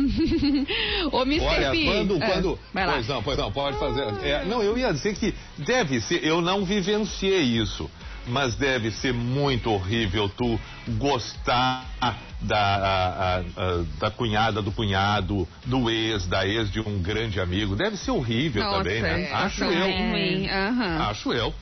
Ô, 1.12 1.22
Mr. 1.22 1.44
Olha, 1.46 1.70
P. 1.70 1.84
quando, 1.84 2.16
Ah, 2.22 2.26
quando, 2.26 2.58
vai 2.72 2.86
lá. 2.86 2.92
pois 2.94 3.08
não, 3.08 3.22
pois 3.22 3.38
não, 3.38 3.52
pode 3.52 3.78
fazer. 3.78 4.02
É, 4.26 4.44
não, 4.44 4.62
eu 4.62 4.76
ia 4.76 4.92
dizer 4.92 5.14
que 5.14 5.34
deve 5.58 6.00
ser, 6.00 6.24
eu 6.24 6.40
não 6.40 6.64
vivenciei 6.64 7.42
isso, 7.42 7.90
mas 8.26 8.54
deve 8.54 8.90
ser 8.90 9.12
muito 9.14 9.70
horrível 9.70 10.28
tu 10.28 10.58
gostar 10.98 11.84
da, 12.40 12.58
a- 12.58 13.36
a- 13.36 13.38
a- 13.38 13.84
da 13.98 14.10
cunhada, 14.10 14.60
do 14.60 14.70
cunhado, 14.72 15.48
do 15.64 15.88
ex, 15.90 16.26
da 16.26 16.46
ex 16.46 16.70
de 16.70 16.80
um 16.80 17.00
grande 17.00 17.40
amigo. 17.40 17.76
Deve 17.76 17.96
ser 17.96 18.10
horrível 18.10 18.62
Nossa, 18.64 18.78
também, 18.78 19.00
né? 19.02 19.22
é, 19.30 19.32
Acho 19.32 19.64
eu. 19.64 19.86
bem 19.86 20.10
ruim. 20.10 20.48
Aham. 20.48 21.08
Acho 21.10 21.32
eu. 21.32 21.54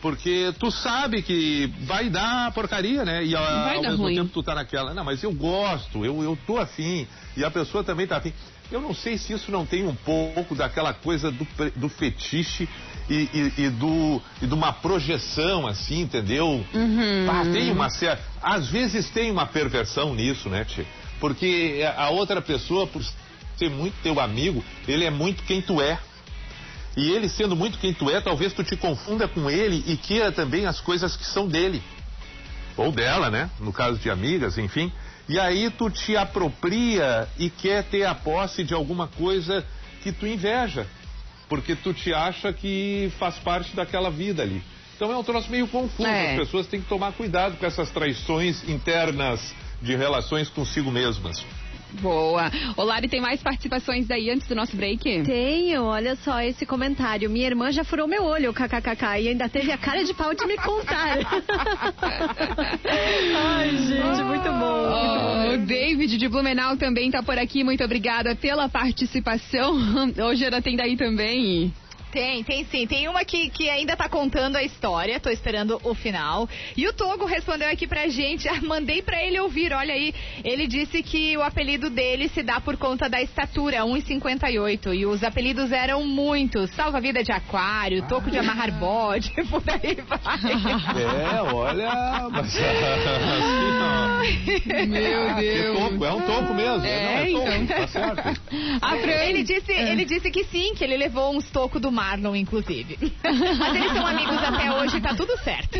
Porque 0.00 0.52
tu 0.58 0.70
sabe 0.70 1.22
que 1.22 1.72
vai 1.80 2.10
dar 2.10 2.52
porcaria, 2.52 3.04
né? 3.06 3.24
E 3.24 3.34
ao 3.34 3.80
mesmo 3.82 4.02
ruim. 4.04 4.14
tempo 4.16 4.28
tu 4.30 4.42
tá 4.42 4.54
naquela. 4.54 4.92
Não, 4.92 5.02
mas 5.02 5.22
eu 5.22 5.32
gosto, 5.32 6.04
eu, 6.04 6.22
eu 6.22 6.38
tô 6.46 6.58
afim. 6.58 7.06
E 7.36 7.42
a 7.42 7.50
pessoa 7.50 7.82
também 7.82 8.06
tá 8.06 8.18
afim. 8.18 8.32
Eu 8.70 8.80
não 8.82 8.94
sei 8.94 9.16
se 9.16 9.32
isso 9.32 9.50
não 9.50 9.64
tem 9.64 9.86
um 9.86 9.94
pouco 9.94 10.54
daquela 10.54 10.92
coisa 10.92 11.30
do, 11.30 11.46
do 11.76 11.88
fetiche 11.88 12.68
e, 13.08 13.28
e- 13.34 13.52
e 13.64 13.70
do, 13.70 14.20
e 14.40 14.46
de 14.46 14.54
uma 14.54 14.72
projeção, 14.72 15.66
assim, 15.66 16.00
entendeu? 16.02 16.64
Uhum. 16.72 17.26
Ah, 17.30 17.44
tem 17.52 17.70
uma 17.70 17.90
certa. 17.90 18.22
Às 18.42 18.68
vezes 18.68 19.08
tem 19.10 19.30
uma 19.30 19.46
perversão 19.46 20.14
nisso, 20.14 20.48
né, 20.48 20.64
Tchê? 20.64 20.84
Porque 21.20 21.84
a 21.96 22.10
outra 22.10 22.40
pessoa, 22.42 22.86
por 22.86 23.02
ser 23.56 23.70
muito 23.70 23.94
teu 24.02 24.18
amigo, 24.20 24.64
ele 24.88 25.04
é 25.04 25.10
muito 25.10 25.42
quem 25.44 25.62
tu 25.62 25.80
é. 25.80 25.98
E 26.96 27.10
ele 27.10 27.28
sendo 27.28 27.56
muito 27.56 27.78
quem 27.78 27.92
tu 27.92 28.08
é, 28.08 28.20
talvez 28.20 28.52
tu 28.52 28.62
te 28.62 28.76
confunda 28.76 29.26
com 29.26 29.50
ele 29.50 29.82
e 29.86 29.96
queira 29.96 30.30
também 30.30 30.64
as 30.66 30.80
coisas 30.80 31.16
que 31.16 31.24
são 31.26 31.48
dele. 31.48 31.82
Ou 32.76 32.90
dela, 32.92 33.30
né? 33.30 33.50
No 33.60 33.72
caso 33.72 33.98
de 33.98 34.10
amigas, 34.10 34.58
enfim. 34.58 34.92
E 35.28 35.38
aí 35.38 35.70
tu 35.70 35.88
te 35.90 36.16
apropria 36.16 37.28
e 37.38 37.48
quer 37.48 37.84
ter 37.84 38.04
a 38.04 38.14
posse 38.14 38.62
de 38.62 38.74
alguma 38.74 39.08
coisa 39.08 39.64
que 40.02 40.12
tu 40.12 40.26
inveja. 40.26 40.86
Porque 41.54 41.76
tu 41.76 41.94
te 41.94 42.12
acha 42.12 42.52
que 42.52 43.12
faz 43.16 43.36
parte 43.36 43.76
daquela 43.76 44.10
vida 44.10 44.42
ali. 44.42 44.60
Então 44.96 45.12
é 45.12 45.16
um 45.16 45.22
troço 45.22 45.48
meio 45.50 45.68
confuso. 45.68 46.08
É. 46.08 46.32
As 46.32 46.38
pessoas 46.40 46.66
têm 46.66 46.80
que 46.80 46.88
tomar 46.88 47.12
cuidado 47.12 47.56
com 47.56 47.64
essas 47.64 47.90
traições 47.90 48.68
internas 48.68 49.54
de 49.80 49.94
relações 49.94 50.48
consigo 50.48 50.90
mesmas. 50.90 51.44
Boa. 52.00 52.50
Ô, 52.76 52.82
Lari, 52.82 53.08
tem 53.08 53.20
mais 53.20 53.42
participações 53.42 54.06
daí 54.06 54.30
antes 54.30 54.46
do 54.46 54.54
nosso 54.54 54.76
break? 54.76 55.22
Tenho, 55.22 55.84
olha 55.84 56.16
só 56.16 56.40
esse 56.40 56.66
comentário. 56.66 57.30
Minha 57.30 57.46
irmã 57.46 57.70
já 57.72 57.84
furou 57.84 58.06
meu 58.06 58.24
olho, 58.24 58.52
kkkk, 58.52 59.20
e 59.20 59.28
ainda 59.28 59.48
teve 59.48 59.72
a 59.72 59.78
cara 59.78 60.04
de 60.04 60.12
pau 60.14 60.34
de 60.34 60.46
me 60.46 60.56
contar. 60.56 61.18
Ai, 62.86 63.70
gente, 63.70 64.22
muito 64.24 64.50
bom. 64.50 64.88
Ó, 64.90 65.54
o 65.54 65.58
David 65.58 66.18
de 66.18 66.28
Blumenau 66.28 66.76
também 66.76 67.10
tá 67.10 67.22
por 67.22 67.38
aqui. 67.38 67.64
Muito 67.64 67.84
obrigada 67.84 68.34
pela 68.34 68.68
participação. 68.68 69.76
Hoje 70.28 70.44
ela 70.44 70.60
tem 70.60 70.76
daí 70.76 70.96
também. 70.96 71.72
Tem, 72.14 72.44
tem 72.44 72.64
sim. 72.66 72.86
Tem 72.86 73.08
uma 73.08 73.24
que, 73.24 73.50
que 73.50 73.68
ainda 73.68 73.96
tá 73.96 74.08
contando 74.08 74.54
a 74.54 74.62
história, 74.62 75.18
tô 75.18 75.30
esperando 75.30 75.80
o 75.82 75.94
final. 75.94 76.48
E 76.76 76.86
o 76.86 76.92
Togo 76.92 77.24
respondeu 77.24 77.68
aqui 77.68 77.88
pra 77.88 78.06
gente, 78.06 78.46
ah, 78.48 78.60
mandei 78.62 79.02
pra 79.02 79.20
ele 79.20 79.40
ouvir, 79.40 79.72
olha 79.72 79.92
aí. 79.92 80.14
Ele 80.44 80.68
disse 80.68 81.02
que 81.02 81.36
o 81.36 81.42
apelido 81.42 81.90
dele 81.90 82.28
se 82.28 82.40
dá 82.44 82.60
por 82.60 82.76
conta 82.76 83.08
da 83.08 83.20
estatura, 83.20 83.78
1,58. 83.78 84.94
E 84.94 85.04
os 85.04 85.24
apelidos 85.24 85.72
eram 85.72 86.06
muitos: 86.06 86.70
salva-vida 86.70 87.24
de 87.24 87.32
aquário, 87.32 88.06
toco 88.06 88.30
de 88.30 88.38
amarrar 88.38 88.70
bode, 88.78 89.32
por 89.50 89.62
aí 89.68 89.96
vai. 90.06 90.20
É, 91.34 91.42
olha. 91.42 92.28
Mas, 92.30 92.46
assim, 92.46 92.62
ó. 93.82 94.18
Meu 94.86 95.34
Que 95.34 95.40
Deus. 95.40 95.78
toco, 95.78 96.04
é 96.04 96.12
um 96.12 96.20
toco 96.20 96.54
mesmo. 96.54 96.84
É, 96.84 97.24
não, 97.30 97.42
é 97.42 97.44
toco, 97.44 97.62
então. 97.62 97.76
tá 97.76 97.88
certo. 97.88 98.40
A 98.80 98.96
Fran... 98.98 99.24
Ele 99.24 99.42
disse, 99.42 99.72
ele 99.72 100.04
disse 100.04 100.30
que 100.30 100.44
sim, 100.44 100.74
que 100.74 100.84
ele 100.84 100.96
levou 100.96 101.34
uns 101.36 101.50
tocos 101.50 101.80
do 101.80 101.90
Marlon, 102.04 102.36
inclusive. 102.36 102.98
Mas 103.24 103.74
eles 103.76 103.92
são 103.92 104.06
amigos 104.06 104.36
até 104.36 104.72
hoje, 104.72 105.00
tá 105.00 105.14
tudo 105.14 105.36
certo. 105.38 105.78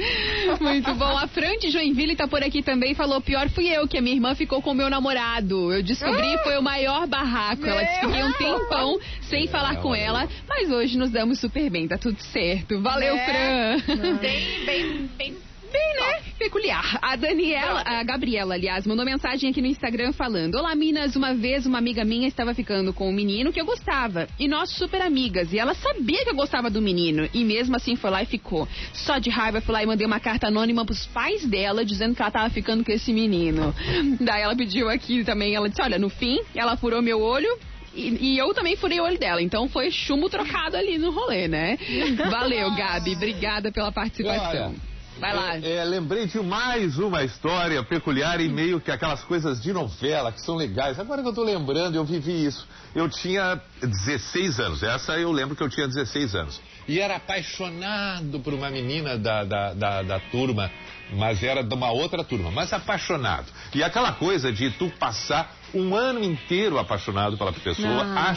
Muito 0.60 0.94
bom. 0.94 1.18
A 1.18 1.26
Fran 1.28 1.58
de 1.58 1.70
Joinville 1.70 2.16
tá 2.16 2.26
por 2.26 2.42
aqui 2.42 2.62
também 2.62 2.92
e 2.92 2.94
falou: 2.94 3.20
pior 3.20 3.48
fui 3.50 3.68
eu, 3.68 3.86
que 3.86 3.98
a 3.98 4.00
minha 4.00 4.14
irmã 4.14 4.34
ficou 4.34 4.62
com 4.62 4.70
o 4.70 4.74
meu 4.74 4.88
namorado. 4.88 5.72
Eu 5.72 5.82
descobri 5.82 6.38
foi 6.42 6.56
o 6.56 6.62
maior 6.62 7.06
barraco. 7.06 7.66
Ela 7.66 7.82
disse 7.82 8.00
que 8.00 8.06
fiquei 8.06 8.22
um 8.24 8.32
tempão 8.32 8.98
sem 9.22 9.46
falar 9.48 9.76
com 9.76 9.94
ela, 9.94 10.26
mas 10.48 10.70
hoje 10.70 10.96
nos 10.96 11.10
damos 11.10 11.38
super 11.38 11.68
bem, 11.70 11.86
tá 11.86 11.98
tudo 11.98 12.20
certo. 12.20 12.80
Valeu, 12.80 13.14
É. 13.14 13.78
Fran. 13.78 14.16
Bem, 14.16 14.64
bem, 14.64 15.10
bem. 15.16 15.53
Bem, 15.74 15.94
né? 15.96 16.34
peculiar. 16.38 16.98
A 17.02 17.16
Daniela, 17.16 17.82
a 17.84 18.02
Gabriela, 18.04 18.54
aliás, 18.54 18.86
mandou 18.86 19.04
mensagem 19.04 19.50
aqui 19.50 19.60
no 19.60 19.66
Instagram 19.66 20.12
falando: 20.12 20.54
Olá, 20.56 20.72
Minas, 20.74 21.16
uma 21.16 21.34
vez 21.34 21.66
uma 21.66 21.78
amiga 21.78 22.04
minha 22.04 22.28
estava 22.28 22.54
ficando 22.54 22.92
com 22.92 23.08
um 23.08 23.12
menino 23.12 23.52
que 23.52 23.60
eu 23.60 23.64
gostava. 23.64 24.28
E 24.38 24.46
nós 24.46 24.70
super 24.70 25.02
amigas. 25.02 25.52
E 25.52 25.58
ela 25.58 25.74
sabia 25.74 26.22
que 26.22 26.30
eu 26.30 26.34
gostava 26.34 26.70
do 26.70 26.80
menino. 26.80 27.28
E 27.34 27.42
mesmo 27.42 27.74
assim 27.74 27.96
foi 27.96 28.10
lá 28.10 28.22
e 28.22 28.26
ficou. 28.26 28.68
Só 28.92 29.18
de 29.18 29.30
raiva 29.30 29.60
fui 29.60 29.72
lá 29.72 29.82
e 29.82 29.86
mandei 29.86 30.06
uma 30.06 30.20
carta 30.20 30.46
anônima 30.46 30.84
pros 30.84 31.06
pais 31.06 31.44
dela 31.44 31.84
dizendo 31.84 32.14
que 32.14 32.22
ela 32.22 32.30
tava 32.30 32.50
ficando 32.50 32.84
com 32.84 32.92
esse 32.92 33.12
menino. 33.12 33.74
Daí 34.20 34.42
ela 34.42 34.54
pediu 34.54 34.88
aqui 34.88 35.24
também, 35.24 35.56
ela 35.56 35.68
disse: 35.68 35.82
Olha, 35.82 35.98
no 35.98 36.08
fim, 36.08 36.40
ela 36.54 36.76
furou 36.76 37.02
meu 37.02 37.20
olho. 37.20 37.48
E, 37.94 38.32
e 38.32 38.38
eu 38.38 38.52
também 38.52 38.76
furei 38.76 39.00
o 39.00 39.04
olho 39.04 39.18
dela, 39.18 39.40
então 39.40 39.68
foi 39.68 39.88
chumbo 39.90 40.28
trocado 40.28 40.76
ali 40.76 40.98
no 40.98 41.12
rolê, 41.12 41.46
né? 41.46 41.78
Valeu, 42.30 42.74
Gabi. 42.74 43.12
Obrigada 43.14 43.70
pela 43.70 43.92
participação. 43.92 44.70
Olha, 44.70 44.93
Vai 45.18 45.34
lá. 45.34 45.56
É, 45.56 45.76
é, 45.76 45.84
lembrei 45.84 46.26
de 46.26 46.38
mais 46.40 46.98
uma 46.98 47.22
história 47.22 47.82
peculiar 47.82 48.40
e 48.40 48.48
meio 48.48 48.80
que 48.80 48.90
aquelas 48.90 49.22
coisas 49.22 49.62
de 49.62 49.72
novela 49.72 50.32
que 50.32 50.40
são 50.40 50.56
legais. 50.56 50.98
Agora 50.98 51.22
que 51.22 51.28
eu 51.28 51.32
tô 51.32 51.44
lembrando, 51.44 51.94
eu 51.94 52.04
vivi 52.04 52.44
isso. 52.44 52.66
Eu 52.94 53.08
tinha 53.08 53.60
16 53.80 54.60
anos. 54.60 54.82
Essa 54.82 55.16
eu 55.18 55.30
lembro 55.30 55.54
que 55.54 55.62
eu 55.62 55.68
tinha 55.68 55.86
16 55.86 56.34
anos. 56.34 56.60
E 56.88 56.98
era 57.00 57.16
apaixonado 57.16 58.40
por 58.40 58.52
uma 58.52 58.70
menina 58.70 59.16
da, 59.16 59.44
da, 59.44 59.74
da, 59.74 60.02
da 60.02 60.20
turma, 60.20 60.70
mas 61.12 61.42
era 61.42 61.62
de 61.62 61.74
uma 61.74 61.90
outra 61.90 62.24
turma, 62.24 62.50
mas 62.50 62.72
apaixonado. 62.72 63.46
E 63.74 63.82
aquela 63.82 64.12
coisa 64.12 64.52
de 64.52 64.70
tu 64.70 64.90
passar 64.98 65.54
um 65.72 65.94
ano 65.94 66.22
inteiro 66.22 66.78
apaixonado 66.78 67.38
pela 67.38 67.52
pessoa, 67.52 68.04
Ah. 68.04 68.34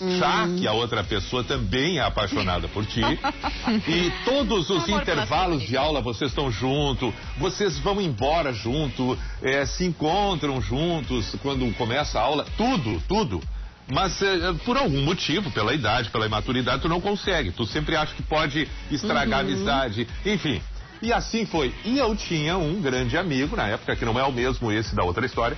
Achar 0.00 0.48
que 0.48 0.66
a 0.66 0.72
outra 0.72 1.02
pessoa 1.02 1.42
também 1.42 1.98
é 1.98 2.02
apaixonada 2.02 2.68
por 2.68 2.84
ti. 2.84 3.00
e 3.88 4.12
todos 4.24 4.68
os 4.70 4.88
intervalos 4.88 5.62
de 5.62 5.76
aula 5.76 6.00
vocês 6.00 6.30
estão 6.30 6.50
junto, 6.50 7.12
vocês 7.38 7.78
vão 7.78 8.00
embora 8.00 8.52
junto, 8.52 9.18
é, 9.42 9.64
se 9.64 9.84
encontram 9.84 10.60
juntos 10.60 11.34
quando 11.42 11.72
começa 11.76 12.18
a 12.18 12.22
aula, 12.22 12.46
tudo, 12.56 13.02
tudo. 13.08 13.42
Mas 13.88 14.20
é, 14.20 14.52
por 14.64 14.76
algum 14.76 15.02
motivo, 15.02 15.50
pela 15.50 15.72
idade, 15.72 16.10
pela 16.10 16.26
imaturidade, 16.26 16.82
tu 16.82 16.88
não 16.88 17.00
consegue. 17.00 17.52
Tu 17.52 17.64
sempre 17.66 17.96
acha 17.96 18.14
que 18.14 18.22
pode 18.22 18.68
estragar 18.90 19.38
a 19.38 19.42
amizade, 19.42 20.08
enfim. 20.24 20.60
E 21.00 21.12
assim 21.12 21.46
foi. 21.46 21.74
E 21.84 21.98
eu 21.98 22.16
tinha 22.16 22.56
um 22.56 22.80
grande 22.80 23.16
amigo, 23.16 23.54
na 23.54 23.68
época, 23.68 23.94
que 23.94 24.04
não 24.04 24.18
é 24.18 24.24
o 24.24 24.32
mesmo 24.32 24.72
esse 24.72 24.94
da 24.94 25.04
outra 25.04 25.24
história, 25.24 25.56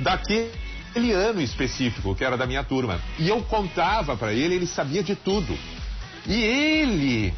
daquele 0.00 0.50
ano 1.12 1.40
específico, 1.40 2.14
que 2.14 2.24
era 2.24 2.36
da 2.36 2.46
minha 2.46 2.64
turma. 2.64 3.00
E 3.18 3.28
eu 3.28 3.42
contava 3.42 4.16
pra 4.16 4.32
ele, 4.32 4.54
ele 4.54 4.66
sabia 4.66 5.02
de 5.02 5.14
tudo. 5.14 5.56
E 6.26 6.34
ele 6.42 7.34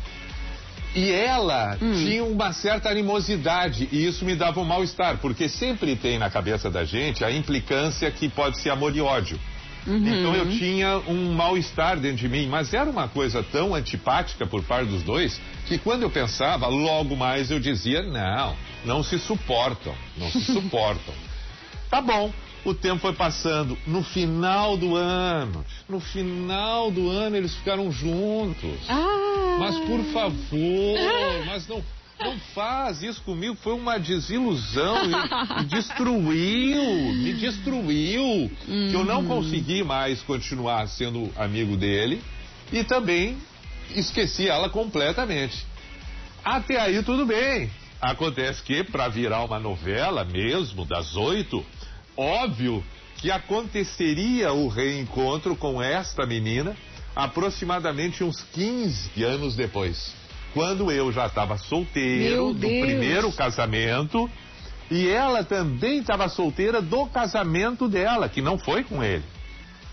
e 0.96 1.10
ela 1.10 1.76
tinha 1.76 2.24
uma 2.24 2.54
certa 2.54 2.88
animosidade 2.88 3.86
e 3.92 4.06
isso 4.06 4.24
me 4.24 4.34
dava 4.34 4.60
um 4.60 4.64
mal-estar, 4.64 5.18
porque 5.18 5.46
sempre 5.46 5.94
tem 5.94 6.18
na 6.18 6.30
cabeça 6.30 6.70
da 6.70 6.84
gente 6.84 7.22
a 7.22 7.30
implicância 7.30 8.10
que 8.10 8.30
pode 8.30 8.58
ser 8.58 8.70
amor 8.70 8.96
e 8.96 9.00
ódio. 9.02 9.38
Então 9.86 10.34
eu 10.34 10.48
tinha 10.50 10.98
um 11.06 11.32
mal-estar 11.34 11.98
dentro 12.00 12.16
de 12.16 12.28
mim, 12.28 12.48
mas 12.48 12.74
era 12.74 12.90
uma 12.90 13.06
coisa 13.08 13.42
tão 13.42 13.74
antipática 13.74 14.46
por 14.46 14.62
parte 14.64 14.88
dos 14.88 15.02
dois 15.02 15.40
que 15.66 15.78
quando 15.78 16.02
eu 16.02 16.10
pensava, 16.10 16.66
logo 16.66 17.14
mais 17.14 17.50
eu 17.50 17.60
dizia: 17.60 18.02
não, 18.02 18.56
não 18.84 19.02
se 19.02 19.18
suportam, 19.18 19.94
não 20.16 20.30
se 20.30 20.40
suportam. 20.52 21.14
Tá 21.88 22.00
bom. 22.00 22.32
O 22.66 22.74
tempo 22.74 22.98
foi 22.98 23.12
passando. 23.12 23.78
No 23.86 24.02
final 24.02 24.76
do 24.76 24.96
ano, 24.96 25.64
no 25.88 26.00
final 26.00 26.90
do 26.90 27.08
ano 27.08 27.36
eles 27.36 27.54
ficaram 27.54 27.92
juntos. 27.92 28.80
Ah. 28.88 29.56
Mas 29.60 29.78
por 29.78 30.02
favor, 30.12 31.46
mas 31.46 31.68
não, 31.68 31.80
não 32.18 32.36
faz 32.56 33.04
isso 33.04 33.22
comigo. 33.22 33.54
Foi 33.54 33.72
uma 33.72 33.98
desilusão. 34.00 34.96
Me 35.58 35.64
destruiu, 35.66 37.14
me 37.14 37.34
destruiu. 37.34 38.50
Que 38.66 38.94
eu 38.94 39.04
não 39.04 39.24
consegui 39.24 39.84
mais 39.84 40.20
continuar 40.22 40.88
sendo 40.88 41.30
amigo 41.36 41.76
dele. 41.76 42.20
E 42.72 42.82
também 42.82 43.38
esqueci 43.94 44.48
ela 44.48 44.68
completamente. 44.68 45.64
Até 46.44 46.80
aí 46.80 47.00
tudo 47.04 47.24
bem. 47.24 47.70
Acontece 48.00 48.60
que 48.60 48.82
para 48.82 49.08
virar 49.08 49.44
uma 49.44 49.60
novela 49.60 50.24
mesmo, 50.24 50.84
das 50.84 51.16
oito, 51.16 51.64
óbvio 52.16 52.84
que 53.16 53.30
aconteceria 53.30 54.52
o 54.52 54.68
reencontro 54.68 55.56
com 55.56 55.82
esta 55.82 56.26
menina 56.26 56.76
aproximadamente 57.14 58.22
uns 58.22 58.42
15 58.52 59.24
anos 59.24 59.56
depois. 59.56 60.12
Quando 60.52 60.90
eu 60.90 61.10
já 61.12 61.26
estava 61.26 61.56
solteiro 61.56 62.52
do 62.52 62.68
primeiro 62.68 63.32
casamento 63.32 64.30
e 64.90 65.08
ela 65.08 65.42
também 65.42 65.98
estava 65.98 66.28
solteira 66.28 66.80
do 66.80 67.06
casamento 67.06 67.88
dela, 67.88 68.28
que 68.28 68.40
não 68.40 68.58
foi 68.58 68.84
com 68.84 69.02
ele. 69.02 69.24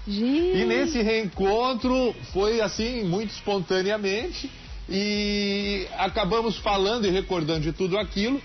Gente. 0.07 0.57
E 0.59 0.65
nesse 0.65 1.01
reencontro 1.01 2.13
foi 2.33 2.61
assim, 2.61 3.03
muito 3.03 3.31
espontaneamente. 3.31 4.49
E 4.89 5.87
acabamos 5.97 6.57
falando 6.57 7.07
e 7.07 7.09
recordando 7.09 7.61
de 7.61 7.71
tudo 7.71 7.97
aquilo. 7.97 8.41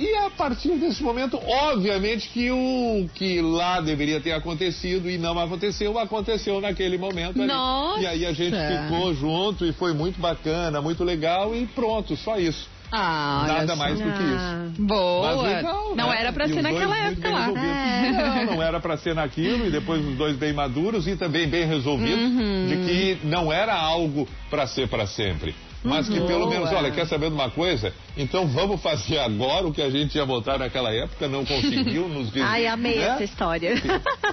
E 0.00 0.14
a 0.16 0.30
partir 0.30 0.76
desse 0.78 1.02
momento, 1.02 1.38
obviamente 1.44 2.28
que 2.30 2.50
o 2.50 3.06
que 3.14 3.42
lá 3.42 3.80
deveria 3.82 4.18
ter 4.18 4.32
acontecido 4.32 5.10
e 5.10 5.18
não 5.18 5.38
aconteceu, 5.38 5.98
aconteceu 5.98 6.58
naquele 6.58 6.96
momento 6.96 7.36
ali. 7.38 7.46
Nossa! 7.46 8.00
E 8.00 8.06
aí 8.06 8.24
a 8.24 8.32
gente 8.32 8.56
ficou 8.56 9.12
junto 9.14 9.66
e 9.66 9.72
foi 9.74 9.92
muito 9.92 10.18
bacana, 10.18 10.80
muito 10.80 11.04
legal 11.04 11.54
e 11.54 11.66
pronto, 11.66 12.16
só 12.16 12.38
isso. 12.38 12.66
Ah, 12.92 13.44
Nada 13.46 13.76
mais 13.76 13.98
do 14.00 14.04
que 14.04 14.22
isso. 14.22 14.82
Boa. 14.82 15.36
Mas 15.36 15.54
legal, 15.54 15.94
não 15.94 16.08
né? 16.08 16.20
era 16.20 16.32
pra 16.32 16.46
E 16.46 16.52
ser 16.54 16.62
naquela 16.62 16.96
época 16.98 17.30
lá. 17.30 17.48
É. 17.50 18.10
Não, 18.46 18.54
não 18.56 18.62
era 18.62 18.80
pra 18.80 18.96
ser 18.96 19.14
naquilo 19.14 19.66
e 19.66 19.70
depois 19.70 20.04
os 20.04 20.16
dois 20.16 20.34
bem 20.36 20.52
maduros 20.52 21.06
e 21.06 21.14
também 21.14 21.46
bem 21.46 21.66
resolvidos 21.66 22.18
Uhum. 22.18 22.66
de 22.68 22.76
que 23.18 23.26
não 23.26 23.52
era 23.52 23.74
algo 23.78 24.26
pra 24.48 24.66
ser 24.66 24.88
pra 24.88 25.06
sempre. 25.06 25.54
Mas 25.82 26.08
que 26.08 26.20
pelo 26.20 26.40
Boa. 26.40 26.50
menos, 26.50 26.72
olha, 26.72 26.90
quer 26.90 27.06
saber 27.06 27.28
de 27.28 27.34
uma 27.34 27.50
coisa? 27.50 27.92
Então 28.16 28.46
vamos 28.46 28.82
fazer 28.82 29.18
agora 29.18 29.66
o 29.66 29.72
que 29.72 29.80
a 29.80 29.88
gente 29.88 30.14
ia 30.16 30.26
botar 30.26 30.58
naquela 30.58 30.92
época, 30.92 31.26
não 31.26 31.44
conseguiu 31.44 32.08
nos 32.08 32.30
dias. 32.32 32.46
Ai, 32.46 32.66
amei 32.66 32.96
né? 32.96 33.04
essa 33.04 33.24
história. 33.24 33.74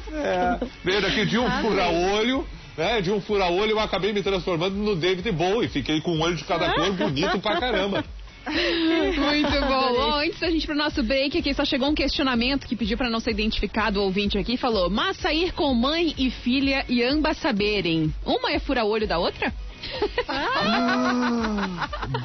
É, 0.09 0.59
veio 0.83 1.01
daqui 1.01 1.25
de 1.25 1.37
um 1.37 1.49
fura-olho, 1.61 2.45
né? 2.77 3.01
De 3.01 3.11
um 3.11 3.21
fura-olho 3.21 3.71
eu 3.71 3.79
acabei 3.79 4.13
me 4.13 4.23
transformando 4.23 4.75
no 4.75 4.95
David 4.95 5.31
Bowie. 5.31 5.67
Fiquei 5.67 6.01
com 6.01 6.11
um 6.11 6.21
olho 6.21 6.35
de 6.35 6.43
cada 6.43 6.73
cor, 6.73 6.91
bonito 6.93 7.39
pra 7.39 7.59
caramba. 7.59 8.03
Muito 8.47 9.61
bom. 9.67 9.95
Ó, 9.99 10.19
antes 10.21 10.39
da 10.39 10.49
gente 10.49 10.63
ir 10.63 10.67
pro 10.67 10.75
nosso 10.75 11.03
break 11.03 11.37
aqui, 11.37 11.53
só 11.53 11.65
chegou 11.65 11.89
um 11.89 11.93
questionamento 11.93 12.65
que 12.65 12.75
pediu 12.75 12.97
pra 12.97 13.09
não 13.09 13.19
ser 13.19 13.31
identificado 13.31 13.99
o 13.99 14.03
ouvinte 14.03 14.37
aqui. 14.37 14.55
Falou, 14.57 14.89
mas 14.89 15.17
sair 15.17 15.51
com 15.51 15.73
mãe 15.73 16.13
e 16.17 16.31
filha 16.31 16.85
e 16.87 17.03
ambas 17.03 17.37
saberem, 17.37 18.13
uma 18.25 18.51
é 18.51 18.59
fura-olho 18.59 19.07
da 19.07 19.19
outra? 19.19 19.53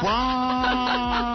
oh, 0.04 1.28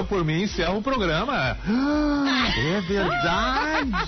eu 0.00 0.04
por 0.04 0.24
mim 0.24 0.42
encerro 0.42 0.78
o 0.78 0.82
programa. 0.82 1.56
É 1.66 2.80
verdade. 2.80 4.00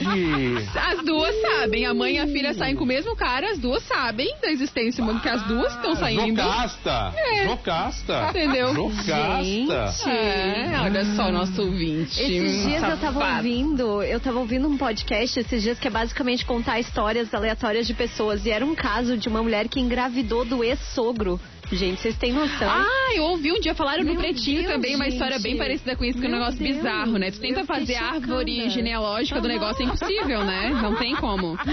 As 0.74 1.04
duas 1.04 1.34
sabem, 1.40 1.86
a 1.86 1.94
mãe 1.94 2.16
e 2.16 2.18
a 2.18 2.26
filha 2.26 2.54
saem 2.54 2.74
com 2.74 2.84
o 2.84 2.86
mesmo 2.86 3.14
cara, 3.14 3.52
as 3.52 3.58
duas 3.58 3.82
sabem 3.84 4.34
da 4.40 4.50
existência 4.50 5.02
humana, 5.02 5.20
que 5.20 5.28
as 5.28 5.42
duas 5.42 5.72
estão 5.74 5.94
saindo. 5.94 6.40
Jocasta. 6.40 7.12
É. 7.16 7.44
Jocasta. 7.46 8.26
Entendeu? 8.30 8.74
Jocasta. 8.74 10.10
É, 10.10 10.80
olha 10.80 11.04
só 11.14 11.28
o 11.28 11.32
nosso 11.32 11.62
ouvinte. 11.62 12.20
Esses 12.20 12.62
dias 12.66 12.82
eu 12.82 12.96
tava 12.96 13.20
Safado. 13.20 13.36
ouvindo, 13.36 14.02
eu 14.02 14.20
tava 14.20 14.38
ouvindo 14.38 14.68
um 14.68 14.76
podcast 14.76 15.40
esses 15.40 15.62
dias 15.62 15.78
que 15.78 15.88
é 15.88 15.90
basicamente 15.90 16.44
contar 16.44 16.80
histórias 16.80 17.32
aleatórias 17.34 17.86
de 17.86 17.94
pessoas. 17.94 18.46
E 18.46 18.50
era 18.50 18.64
um 18.64 18.74
caso 18.74 19.16
de 19.16 19.28
uma 19.28 19.42
mulher 19.42 19.68
que 19.68 19.80
engravidou 19.80 20.44
do 20.44 20.64
ex-sogro. 20.64 21.40
Gente, 21.72 22.00
vocês 22.02 22.16
têm 22.18 22.32
noção? 22.32 22.68
Ah, 22.70 23.14
eu 23.16 23.24
ouvi 23.24 23.50
um 23.50 23.58
dia 23.60 23.74
falaram 23.74 24.00
no 24.04 24.12
Meu 24.12 24.20
Pretinho 24.20 24.60
Deus, 24.62 24.72
também, 24.72 24.94
uma 24.94 25.04
gente. 25.04 25.14
história 25.14 25.38
bem 25.38 25.56
parecida 25.56 25.96
com 25.96 26.04
isso, 26.04 26.18
que 26.18 26.26
é 26.26 26.28
um 26.28 26.32
negócio 26.32 26.58
Deus. 26.58 26.76
bizarro, 26.76 27.18
né? 27.18 27.30
Tu 27.30 27.40
tenta 27.40 27.64
fazer 27.64 27.94
a 27.94 28.10
árvore 28.10 28.68
genealógica 28.68 29.40
do 29.40 29.46
Aham. 29.46 29.54
negócio, 29.54 29.82
é 29.82 29.86
impossível, 29.86 30.44
né? 30.44 30.70
Não 30.82 30.94
tem 30.96 31.16
como. 31.16 31.58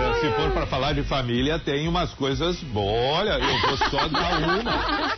Ah, 0.00 0.14
se, 0.14 0.20
se 0.20 0.32
for 0.34 0.50
pra 0.52 0.66
falar 0.66 0.92
de 0.92 1.02
família, 1.02 1.58
tem 1.58 1.88
umas 1.88 2.12
coisas. 2.14 2.56
Olha, 2.74 3.32
eu 3.38 3.60
vou 3.60 3.76
só 3.90 4.08
dar 4.08 4.38
uma. 4.38 5.14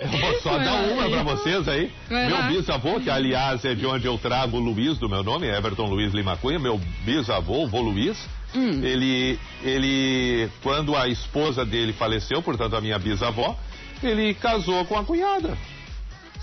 Eu 0.00 0.08
vou 0.08 0.40
só 0.40 0.50
Vai 0.56 0.64
dar 0.64 0.72
lá, 0.72 0.80
uma 0.92 1.04
aí. 1.04 1.10
pra 1.12 1.22
vocês 1.22 1.68
aí. 1.68 1.90
Vai 2.08 2.26
meu 2.26 2.36
lá. 2.36 2.42
bisavô, 2.48 3.00
que 3.00 3.08
aliás 3.10 3.64
é 3.64 3.74
de 3.74 3.86
onde 3.86 4.06
eu 4.06 4.18
trago 4.18 4.56
o 4.56 4.60
Luiz 4.60 4.98
do 4.98 5.08
meu 5.08 5.22
nome, 5.22 5.46
Everton 5.48 5.86
Luiz 5.86 6.12
Lima 6.12 6.36
Cunha, 6.36 6.58
meu 6.58 6.80
bisavô, 7.04 7.64
o 7.64 7.68
vô 7.68 7.80
Luiz. 7.80 8.18
Hum. 8.54 8.84
Ele, 8.84 9.38
ele, 9.62 10.50
quando 10.62 10.96
a 10.96 11.08
esposa 11.08 11.64
dele 11.64 11.92
faleceu, 11.92 12.42
portanto 12.42 12.76
a 12.76 12.80
minha 12.80 12.98
bisavó, 12.98 13.58
ele 14.02 14.34
casou 14.34 14.84
com 14.84 14.98
a 14.98 15.04
cunhada. 15.04 15.56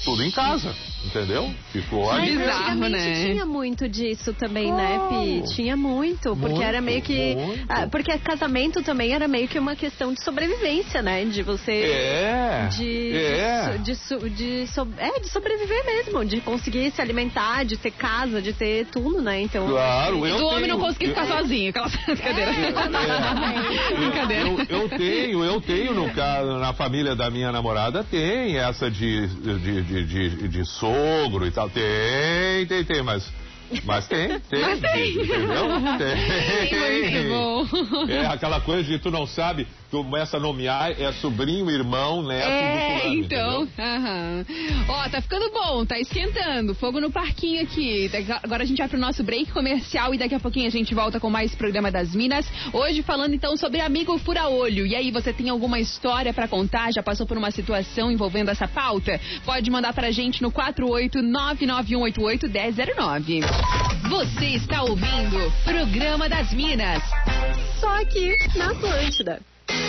Tudo 0.03 0.23
em 0.23 0.31
casa. 0.31 0.73
entendeu? 1.05 1.49
Ficou 1.71 2.05
Mas 2.07 2.23
ali. 2.23 2.37
bizarro, 2.37 2.75
né? 2.89 3.25
tinha 3.25 3.45
muito 3.45 3.87
disso 3.87 4.33
também, 4.33 4.71
né, 4.71 4.95
Claro. 4.97 5.23
Pi? 5.23 5.43
Tinha 5.55 5.75
muito, 5.77 6.35
porque 6.35 6.55
Muito, 6.55 6.61
era 6.63 6.81
meio 6.81 7.01
que. 7.01 7.35
ah, 7.69 7.87
porque 7.89 8.17
casamento 8.19 8.81
também 8.83 9.13
era 9.13 9.27
meio 9.27 9.47
que 9.47 9.57
uma 9.59 9.75
questão 9.75 10.13
de 10.13 10.21
sobrevivência, 10.23 11.01
né? 11.01 11.23
De 11.25 11.41
você. 11.43 11.71
É. 11.71 12.67
De, 12.71 13.15
é. 13.15 13.77
de, 13.77 13.95
so- 13.95 14.29
de, 14.29 14.67
so- 14.67 14.87
é, 14.97 15.19
de 15.19 15.29
sobreviver 15.29 15.85
mesmo, 15.85 16.25
de 16.25 16.41
conseguir 16.41 16.91
se 16.91 17.01
alimentar, 17.01 17.63
de 17.65 17.77
ter 17.77 17.91
casa, 17.91 18.41
de 18.41 18.51
ter 18.53 18.85
tudo, 18.87 19.21
né? 19.21 19.41
Então. 19.41 19.67
Claro, 19.67 20.25
eu 20.25 20.37
Do 20.37 20.47
homem 20.47 20.63
tenho- 20.65 20.77
não 20.77 20.85
conseguir 20.85 21.07
ficar 21.09 21.27
eu- 21.27 21.37
sozinho. 21.37 21.69
Aquela 21.69 21.87
brincadeira. 22.07 22.51
É. 22.51 23.95
Brincadeira. 23.95 24.47
Eu, 24.69 24.81
eu 24.81 24.89
tenho, 24.89 25.43
eu 25.43 25.61
tenho 25.61 25.93
no 25.93 26.09
caso, 26.13 26.57
na 26.59 26.73
família 26.73 27.15
da 27.15 27.29
minha 27.29 27.51
namorada, 27.51 28.03
tem 28.03 28.57
essa 28.57 28.89
de, 28.89 29.27
de, 29.27 29.81
de, 29.89 30.29
de, 30.29 30.47
de 30.47 30.65
sogro 30.65 31.45
e 31.45 31.51
tal. 31.51 31.69
Tem, 31.69 32.65
tem, 32.67 32.83
tem, 32.83 33.01
mas. 33.01 33.31
Mas 33.83 34.07
tem, 34.07 34.39
tem, 34.49 34.61
Mas 34.61 34.79
tem. 34.79 35.11
entendeu? 35.11 35.67
Tem. 38.07 38.15
É 38.15 38.25
aquela 38.25 38.61
coisa 38.61 38.83
de 38.83 38.97
tu 38.99 39.11
não 39.11 39.27
sabe, 39.27 39.67
começa 39.91 40.37
a 40.37 40.39
nomear, 40.39 40.91
é 40.99 41.11
sobrinho, 41.13 41.69
irmão, 41.69 42.21
neto 42.23 42.45
do 42.45 42.49
É, 42.51 42.99
fulano, 42.99 43.15
então. 43.15 43.63
entendeu? 43.63 43.85
aham. 43.85 44.45
Ó, 44.87 45.09
tá 45.09 45.21
ficando 45.21 45.49
bom, 45.51 45.85
tá 45.85 45.99
esquentando. 45.99 46.73
Fogo 46.75 46.99
no 47.01 47.11
parquinho 47.11 47.61
aqui. 47.63 48.07
Daqui- 48.09 48.31
Agora 48.43 48.63
a 48.63 48.65
gente 48.65 48.77
vai 48.77 48.87
pro 48.87 48.99
nosso 48.99 49.23
break 49.23 49.51
comercial 49.51 50.13
e 50.13 50.17
daqui 50.17 50.35
a 50.35 50.39
pouquinho 50.39 50.67
a 50.67 50.71
gente 50.71 50.93
volta 50.93 51.19
com 51.19 51.29
mais 51.29 51.53
programa 51.55 51.91
das 51.91 52.13
Minas. 52.15 52.45
Hoje 52.71 53.01
falando 53.01 53.33
então 53.33 53.57
sobre 53.57 53.81
amigo 53.81 54.17
fura-olho. 54.19 54.85
E 54.85 54.95
aí, 54.95 55.11
você 55.11 55.33
tem 55.33 55.49
alguma 55.49 55.79
história 55.79 56.33
pra 56.33 56.47
contar? 56.47 56.91
Já 56.93 57.01
passou 57.03 57.25
por 57.25 57.37
uma 57.37 57.51
situação 57.51 58.11
envolvendo 58.11 58.49
essa 58.49 58.67
pauta? 58.67 59.19
Pode 59.45 59.69
mandar 59.71 59.93
pra 59.93 60.11
gente 60.11 60.41
no 60.41 60.51
48991881009. 60.51 63.41
Você 64.09 64.45
está 64.55 64.83
ouvindo 64.83 65.51
Programa 65.63 66.27
das 66.29 66.53
Minas. 66.53 67.01
Só 67.79 68.01
aqui 68.01 68.33
na 68.55 68.71
Atlântida. 68.71 69.41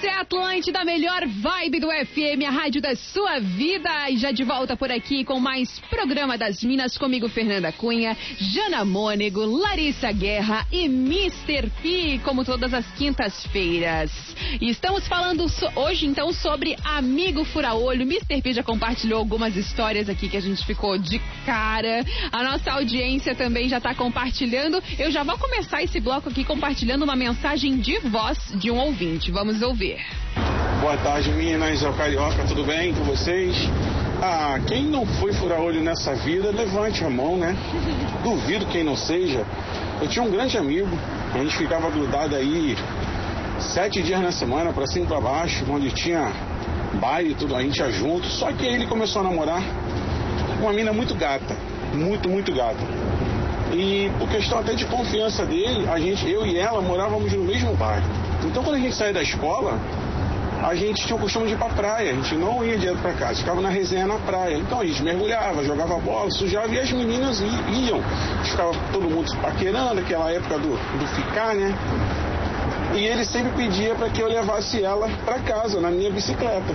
Essa 0.00 0.06
é 0.08 0.14
a 0.14 0.20
Atlântida, 0.20 0.80
a 0.80 0.84
melhor 0.84 1.26
vibe 1.26 1.78
do 1.78 1.88
FM, 1.88 2.46
a 2.48 2.50
rádio 2.50 2.80
da 2.80 2.96
sua 2.96 3.38
vida. 3.38 4.08
E 4.08 4.16
já 4.16 4.30
de 4.32 4.42
volta 4.42 4.74
por 4.74 4.90
aqui 4.90 5.24
com 5.26 5.38
mais 5.38 5.78
programa 5.90 6.38
das 6.38 6.62
Minas, 6.64 6.96
comigo 6.96 7.28
Fernanda 7.28 7.70
Cunha, 7.70 8.16
Jana 8.38 8.82
Mônego, 8.82 9.44
Larissa 9.44 10.10
Guerra 10.10 10.66
e 10.72 10.86
Mr. 10.86 11.68
P, 11.82 12.18
como 12.24 12.46
todas 12.46 12.72
as 12.72 12.86
quintas-feiras. 12.92 14.10
Estamos 14.62 15.06
falando 15.06 15.46
so- 15.50 15.70
hoje 15.76 16.06
então 16.06 16.32
sobre 16.32 16.74
Amigo 16.82 17.44
Fura-Olho. 17.44 18.02
Mr. 18.02 18.40
P 18.40 18.54
já 18.54 18.62
compartilhou 18.62 19.18
algumas 19.18 19.54
histórias 19.54 20.08
aqui 20.08 20.30
que 20.30 20.36
a 20.38 20.40
gente 20.40 20.64
ficou 20.64 20.96
de 20.96 21.18
cara. 21.44 22.06
A 22.32 22.42
nossa 22.42 22.72
audiência 22.72 23.34
também 23.34 23.68
já 23.68 23.76
está 23.76 23.94
compartilhando. 23.94 24.82
Eu 24.98 25.10
já 25.10 25.22
vou 25.22 25.36
começar 25.36 25.82
esse 25.82 26.00
bloco 26.00 26.30
aqui 26.30 26.42
compartilhando 26.42 27.02
uma 27.02 27.16
mensagem 27.16 27.76
de 27.76 27.98
voz 27.98 28.38
de 28.54 28.70
um 28.70 28.78
ouvinte. 28.78 29.30
Vamos 29.30 29.60
ouvir. 29.60 29.89
Boa 30.80 30.96
tarde, 30.98 31.30
meninas. 31.30 31.82
É 31.82 31.88
o 31.88 31.92
Carioca, 31.92 32.44
tudo 32.44 32.64
bem 32.64 32.94
com 32.94 33.04
vocês? 33.04 33.54
Ah, 34.22 34.58
quem 34.66 34.84
não 34.84 35.06
foi 35.06 35.32
furar 35.32 35.60
olho 35.60 35.80
nessa 35.80 36.14
vida, 36.14 36.50
levante 36.50 37.04
a 37.04 37.10
mão, 37.10 37.36
né? 37.36 37.56
Duvido 38.22 38.66
quem 38.66 38.84
não 38.84 38.96
seja. 38.96 39.44
Eu 40.00 40.08
tinha 40.08 40.22
um 40.22 40.30
grande 40.30 40.58
amigo, 40.58 40.88
a 41.34 41.38
gente 41.38 41.56
ficava 41.56 41.90
grudado 41.90 42.36
aí 42.36 42.76
sete 43.58 44.02
dias 44.02 44.20
na 44.20 44.32
semana, 44.32 44.72
pra 44.72 44.86
cima 44.86 45.04
e 45.04 45.08
pra 45.08 45.20
baixo, 45.20 45.64
onde 45.70 45.90
tinha 45.90 46.32
baile 47.00 47.30
e 47.30 47.34
tudo, 47.34 47.54
a 47.56 47.62
gente 47.62 47.78
ia 47.78 47.90
junto. 47.90 48.26
Só 48.26 48.52
que 48.52 48.66
aí 48.66 48.74
ele 48.74 48.86
começou 48.86 49.20
a 49.20 49.24
namorar 49.24 49.62
uma 50.60 50.72
mina 50.72 50.92
muito 50.92 51.14
gata, 51.14 51.56
muito, 51.94 52.28
muito 52.28 52.52
gata. 52.54 52.80
E 53.72 54.10
por 54.18 54.28
questão 54.28 54.58
até 54.58 54.74
de 54.74 54.84
confiança 54.86 55.46
dele, 55.46 55.88
a 55.88 55.98
gente, 55.98 56.28
eu 56.28 56.44
e 56.44 56.58
ela 56.58 56.80
morávamos 56.82 57.32
no 57.32 57.44
mesmo 57.44 57.74
bairro. 57.74 58.19
Então 58.46 58.62
quando 58.62 58.76
a 58.76 58.78
gente 58.78 58.94
saía 58.94 59.12
da 59.12 59.22
escola, 59.22 59.78
a 60.62 60.74
gente 60.74 61.06
tinha 61.06 61.16
o 61.16 61.18
costume 61.18 61.46
de 61.46 61.54
ir 61.54 61.56
pra 61.56 61.68
praia, 61.70 62.10
a 62.10 62.14
gente 62.14 62.34
não 62.34 62.62
ia 62.64 62.76
direto 62.76 62.98
pra 62.98 63.12
casa, 63.14 63.36
ficava 63.36 63.60
na 63.60 63.70
resenha 63.70 64.06
na 64.06 64.18
praia. 64.18 64.56
Então 64.56 64.80
a 64.80 64.84
gente 64.84 65.02
mergulhava, 65.02 65.64
jogava 65.64 65.98
bola, 65.98 66.30
sujava 66.30 66.68
e 66.68 66.78
as 66.78 66.92
meninas 66.92 67.40
iam. 67.40 68.00
Ficava 68.44 68.72
todo 68.92 69.08
mundo 69.08 69.28
se 69.28 69.36
paquerando, 69.38 70.00
aquela 70.00 70.30
época 70.30 70.58
do, 70.58 70.70
do 70.98 71.06
ficar, 71.14 71.54
né? 71.54 71.74
E 72.94 73.06
ele 73.06 73.24
sempre 73.24 73.52
pedia 73.52 73.94
para 73.94 74.10
que 74.10 74.20
eu 74.20 74.28
levasse 74.28 74.82
ela 74.82 75.08
para 75.24 75.38
casa 75.38 75.80
na 75.80 75.90
minha 75.90 76.10
bicicleta. 76.10 76.74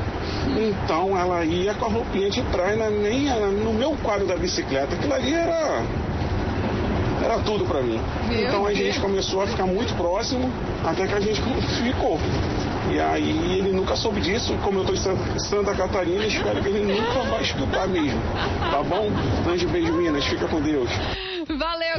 Então 0.57 1.17
ela 1.17 1.43
ia 1.43 1.73
com 1.73 1.85
a 1.85 1.89
roupinha 1.89 2.29
de 2.29 2.41
praia 2.43 2.77
na 2.77 2.89
minha, 2.89 3.35
no 3.47 3.73
meu 3.73 3.91
quadro 4.01 4.25
da 4.25 4.37
bicicleta. 4.37 4.95
Aquilo 4.95 5.13
ali 5.13 5.33
era 5.33 5.83
era 7.25 7.39
tudo 7.39 7.65
para 7.65 7.81
mim. 7.81 7.99
Meu 8.29 8.47
então 8.47 8.65
a 8.65 8.73
gente 8.73 8.99
começou 8.99 9.41
a 9.41 9.47
ficar 9.47 9.65
muito 9.65 9.93
próximo 9.95 10.51
até 10.83 11.07
que 11.07 11.13
a 11.13 11.19
gente 11.19 11.41
ficou. 11.83 12.19
E 12.91 12.99
aí 12.99 13.57
ele 13.59 13.71
nunca 13.71 13.95
soube 13.95 14.21
disso. 14.21 14.53
Como 14.63 14.79
eu 14.79 14.85
tô 14.85 14.93
em 14.93 14.97
Santa- 14.97 15.39
Santa 15.39 15.73
Catarina, 15.73 16.23
espero 16.25 16.61
que 16.61 16.69
ele 16.69 16.93
nunca 16.93 17.19
vai 17.23 17.41
escutar 17.49 17.87
mesmo. 17.87 18.19
Tá 18.71 18.83
bom? 18.83 19.09
Grande 19.43 19.65
beijo, 19.65 19.91
Minas. 19.93 20.23
Fica 20.25 20.47
com 20.47 20.61
Deus. 20.61 20.89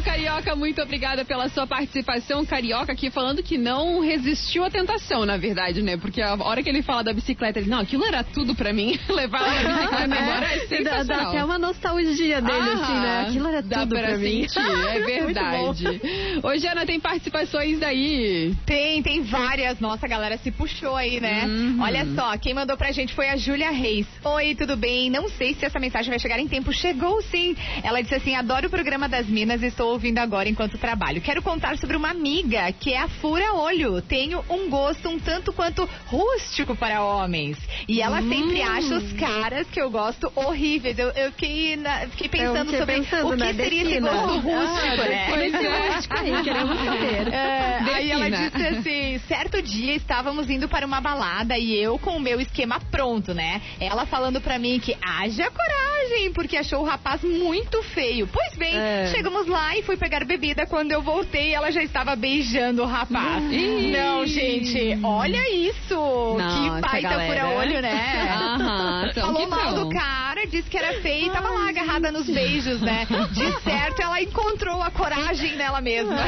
Carioca. 0.03 0.55
Muito 0.57 0.81
obrigada 0.83 1.25
pela 1.25 1.49
sua 1.49 1.67
participação. 1.67 2.45
Carioca 2.45 2.93
aqui 2.93 3.11
falando 3.11 3.43
que 3.43 3.57
não 3.59 4.01
resistiu 4.01 4.65
à 4.65 4.71
tentação, 4.71 5.25
na 5.27 5.37
verdade, 5.37 5.83
né? 5.83 5.97
Porque 5.97 6.21
a 6.23 6.35
hora 6.35 6.63
que 6.63 6.69
ele 6.69 6.83
fala 6.83 7.03
da 7.03 7.13
bicicleta, 7.13 7.59
ele, 7.59 7.69
não, 7.71 7.81
aquilo 7.81 8.05
era 8.05 8.23
tudo 8.25 8.55
pra 8.55 8.73
mim. 8.73 8.99
Levar 9.09 9.41
a 9.43 9.73
bicicleta 9.73 10.05
embora 10.05 10.47
é 10.47 10.59
Dá, 10.59 10.67
sensacional. 10.69 11.05
dá 11.05 11.29
até 11.29 11.45
uma 11.45 11.59
nostalgia 11.59 12.41
dele, 12.41 12.59
assim, 12.59 12.93
né? 12.95 13.17
Ah, 13.19 13.27
Aquilo 13.29 13.49
era 13.49 13.63
dá 13.63 13.81
tudo 13.81 13.95
pra 13.97 14.09
pra 14.09 14.19
mim. 14.19 14.49
sentir, 14.49 14.61
é 14.89 15.01
verdade. 15.05 16.01
Ô, 16.43 16.57
Jana, 16.59 16.87
tem 16.87 17.01
participações 17.01 17.79
daí? 17.79 18.55
Tem, 18.65 19.03
tem 19.03 19.23
várias. 19.23 19.81
Nossa, 19.81 20.07
a 20.07 20.09
galera 20.09 20.37
se 20.39 20.51
puxou 20.51 20.97
aí, 20.97 21.21
né? 21.21 21.45
Uhum. 21.47 21.79
Olha 21.81 22.07
só, 22.15 22.37
quem 22.39 22.55
mandou 22.55 22.77
pra 22.77 22.93
gente 22.93 23.15
foi 23.15 23.29
a 23.29 23.37
Júlia 23.37 23.71
Reis. 23.71 24.07
Oi, 24.25 24.55
tudo 24.55 24.77
bem? 24.77 25.11
Não 25.11 25.29
sei 25.29 25.55
se 25.55 25.65
essa 25.65 25.79
mensagem 25.79 26.11
vai 26.11 26.19
chegar 26.19 26.39
em 26.39 26.49
tempo. 26.49 26.73
Chegou 26.73 27.21
sim. 27.23 27.57
Ela 27.83 28.01
disse 28.03 28.15
assim: 28.15 28.35
adoro 28.35 28.67
o 28.67 28.71
programa 28.71 29.09
das 29.09 29.27
Minas 29.27 29.63
e 29.63 29.71
estou 29.87 29.93
ouvindo 29.93 30.19
agora 30.19 30.49
enquanto 30.49 30.77
trabalho. 30.79 31.21
Quero 31.21 31.41
contar 31.43 31.79
sobre 31.79 31.97
uma 31.97 32.11
amiga 32.11 32.71
que 32.73 32.93
é 32.93 32.99
a 32.99 33.09
Fura 33.09 33.53
Olho. 33.55 34.03
Tenho 34.03 34.45
um 34.51 34.69
gosto 34.69 35.09
um 35.09 35.19
tanto 35.19 35.53
quanto 35.53 35.89
rústico 36.07 36.75
para 36.75 37.03
homens. 37.03 37.57
E 37.89 38.01
ela 38.03 38.21
Hum. 38.21 38.29
sempre 38.29 38.63
acha 38.63 38.95
os 38.97 39.13
caras 39.13 39.67
que 39.69 39.81
eu 39.81 39.89
gosto 39.91 40.31
horríveis. 40.35 40.99
Eu, 40.99 41.11
eu 41.11 41.31
fiquei, 41.33 41.77
na- 41.77 42.01
fiquei 42.09 42.29
pensando 42.29 42.65
fiquei 42.71 42.79
sobre 42.81 42.95
pensando, 42.97 43.27
o 43.29 43.31
que 43.33 43.37
né? 43.37 43.55
seria 43.55 43.83
esse 43.83 43.91
Defina. 44.01 44.11
gosto 44.11 44.39
rústico, 44.41 45.03
Ah, 45.03 45.09
né? 45.09 45.47
esse 45.47 45.67
rústico 45.93 46.19
aí, 46.19 46.43
queremos 46.43 46.85
saber. 46.85 47.29
É, 47.33 47.79
aí 47.95 48.11
ela 48.11 48.29
disse 48.31 48.67
assim: 48.67 49.19
certo 49.29 49.63
dia 49.63 49.95
estávamos 49.95 50.51
indo 50.51 50.69
para 50.69 50.85
uma 50.87 51.01
balada 51.01 51.57
e 51.59 51.75
eu 51.77 51.99
com 51.99 52.17
o 52.17 52.21
meu 52.21 52.41
esquema 52.41 52.81
pronto, 52.91 53.33
né? 53.33 53.61
Ela 53.81 54.05
falando 54.07 54.41
pra 54.41 54.59
mim 54.59 54.81
que 54.81 54.97
haja 55.03 55.49
coragem, 55.51 55.86
porque 56.35 56.57
achou 56.57 56.81
o 56.81 56.85
rapaz 56.85 57.23
muito 57.23 57.83
feio. 57.83 58.29
Pois 58.33 58.57
bem, 58.57 58.77
É. 58.77 59.07
chegamos 59.15 59.47
lá 59.47 59.77
e 59.77 59.83
fui 59.83 59.97
pegar 59.97 60.25
bebida. 60.25 60.67
Quando 60.67 60.93
eu 60.93 61.03
voltei, 61.03 61.55
ela 61.55 61.71
já 61.71 61.83
estava 61.83 62.15
beijando 62.17 62.83
o 62.83 62.87
rapaz. 62.87 63.43
Ih. 63.53 63.91
Não, 63.93 64.27
gente, 64.27 64.99
olha 65.03 65.43
isso! 65.55 65.95
Nossa, 65.95 66.61
que 66.63 66.81
baita 66.81 67.09
galera. 67.09 67.27
fura-olho, 67.47 67.83
né? 67.83 68.33
Aham, 68.37 69.09
então, 69.11 69.27
Falou 69.33 69.49
mal 69.49 69.75
bom. 69.75 69.85
do 69.89 69.91
cara, 69.91 70.47
disse 70.47 70.69
que 70.69 70.77
era 70.79 71.01
feio 71.01 71.27
e 71.27 71.31
tava 71.31 71.49
lá 71.51 71.69
agarrada 71.69 72.11
nos 72.13 72.27
beijos, 72.29 72.81
né? 72.81 73.07
De 73.33 73.61
certo, 73.63 74.01
ela 74.03 74.21
encontrou 74.23 74.83
a 74.83 74.91
coragem 74.91 75.57
nela 75.57 75.81
mesma. 75.81 76.17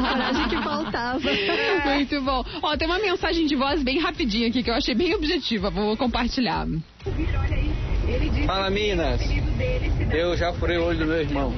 A 0.00 0.12
coragem 0.12 0.48
que 0.48 0.56
faltava. 0.62 1.20
Muito 1.84 2.20
bom. 2.22 2.44
Ó, 2.62 2.76
tem 2.76 2.86
uma 2.88 2.98
mensagem 2.98 3.46
de 3.46 3.54
voz 3.56 3.82
bem 3.82 3.98
rapidinha 3.98 4.48
aqui 4.48 4.62
que 4.62 4.70
eu 4.70 4.74
achei 4.74 4.94
bem 4.94 5.14
objetiva. 5.14 5.70
Vou 5.70 5.96
compartilhar. 5.96 6.66
Fala 8.46 8.70
Minas, 8.70 9.20
eu 10.12 10.36
já 10.36 10.52
furei 10.52 10.78
o 10.78 10.84
olho 10.84 10.98
do 10.98 11.06
meu 11.06 11.20
irmão 11.20 11.54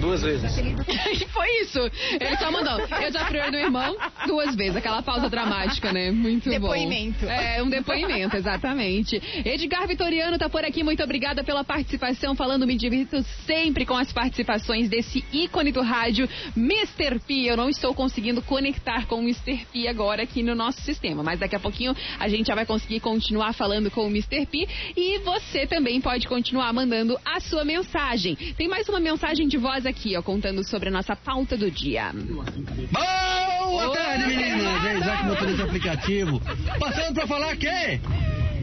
duas 0.00 0.22
vezes. 0.22 0.54
Foi 1.32 1.48
isso. 1.62 1.80
Ele 2.20 2.36
só 2.36 2.50
mandou. 2.50 2.78
Eu 2.80 3.12
já 3.12 3.24
fui 3.26 3.38
do 3.50 3.56
irmão 3.56 3.96
duas 4.26 4.54
vezes. 4.54 4.76
Aquela 4.76 5.02
pausa 5.02 5.28
dramática, 5.28 5.92
né? 5.92 6.10
Muito 6.10 6.48
Depoimento. 6.48 7.24
bom. 7.24 7.30
É, 7.30 7.62
um 7.62 7.68
depoimento, 7.68 8.36
exatamente. 8.36 9.20
Edgar 9.44 9.86
Vitoriano 9.86 10.38
tá 10.38 10.48
por 10.48 10.64
aqui. 10.64 10.82
Muito 10.82 11.02
obrigada 11.02 11.44
pela 11.44 11.62
participação. 11.64 12.34
Falando, 12.34 12.66
me 12.66 12.76
divirto 12.76 13.22
sempre 13.46 13.84
com 13.84 13.96
as 13.96 14.12
participações 14.12 14.88
desse 14.88 15.24
ícone 15.32 15.72
do 15.72 15.82
rádio, 15.82 16.28
Mr. 16.56 17.18
P. 17.20 17.50
Eu 17.50 17.56
não 17.56 17.68
estou 17.68 17.94
conseguindo 17.94 18.40
conectar 18.42 19.06
com 19.06 19.16
o 19.16 19.22
Mr. 19.22 19.66
P 19.72 19.88
agora 19.88 20.22
aqui 20.22 20.42
no 20.42 20.54
nosso 20.54 20.80
sistema, 20.80 21.22
mas 21.22 21.38
daqui 21.38 21.56
a 21.56 21.60
pouquinho 21.60 21.94
a 22.18 22.28
gente 22.28 22.46
já 22.46 22.54
vai 22.54 22.64
conseguir 22.64 23.00
continuar 23.00 23.52
falando 23.52 23.90
com 23.90 24.06
o 24.06 24.08
Mr. 24.08 24.46
P. 24.46 24.66
E 24.96 25.18
você 25.18 25.66
também 25.66 26.00
pode 26.00 26.26
continuar 26.26 26.72
mandando 26.72 27.18
a 27.24 27.40
sua 27.40 27.64
mensagem. 27.64 28.34
Tem 28.56 28.68
mais 28.68 28.88
uma 28.88 29.00
mensagem 29.00 29.46
de 29.46 29.57
voz 29.58 29.86
aqui, 29.86 30.16
ó, 30.16 30.22
contando 30.22 30.64
sobre 30.64 30.88
a 30.88 30.92
nossa 30.92 31.14
pauta 31.14 31.56
do 31.56 31.70
dia. 31.70 32.12
Boa 32.12 33.96
tarde, 33.96 34.26
meninas. 34.26 34.84
É 34.84 34.98
Isaac, 34.98 35.24
motorista 35.26 35.64
aplicativo. 35.64 36.40
Passando 36.78 37.14
pra 37.14 37.26
falar 37.26 37.56
que... 37.56 37.68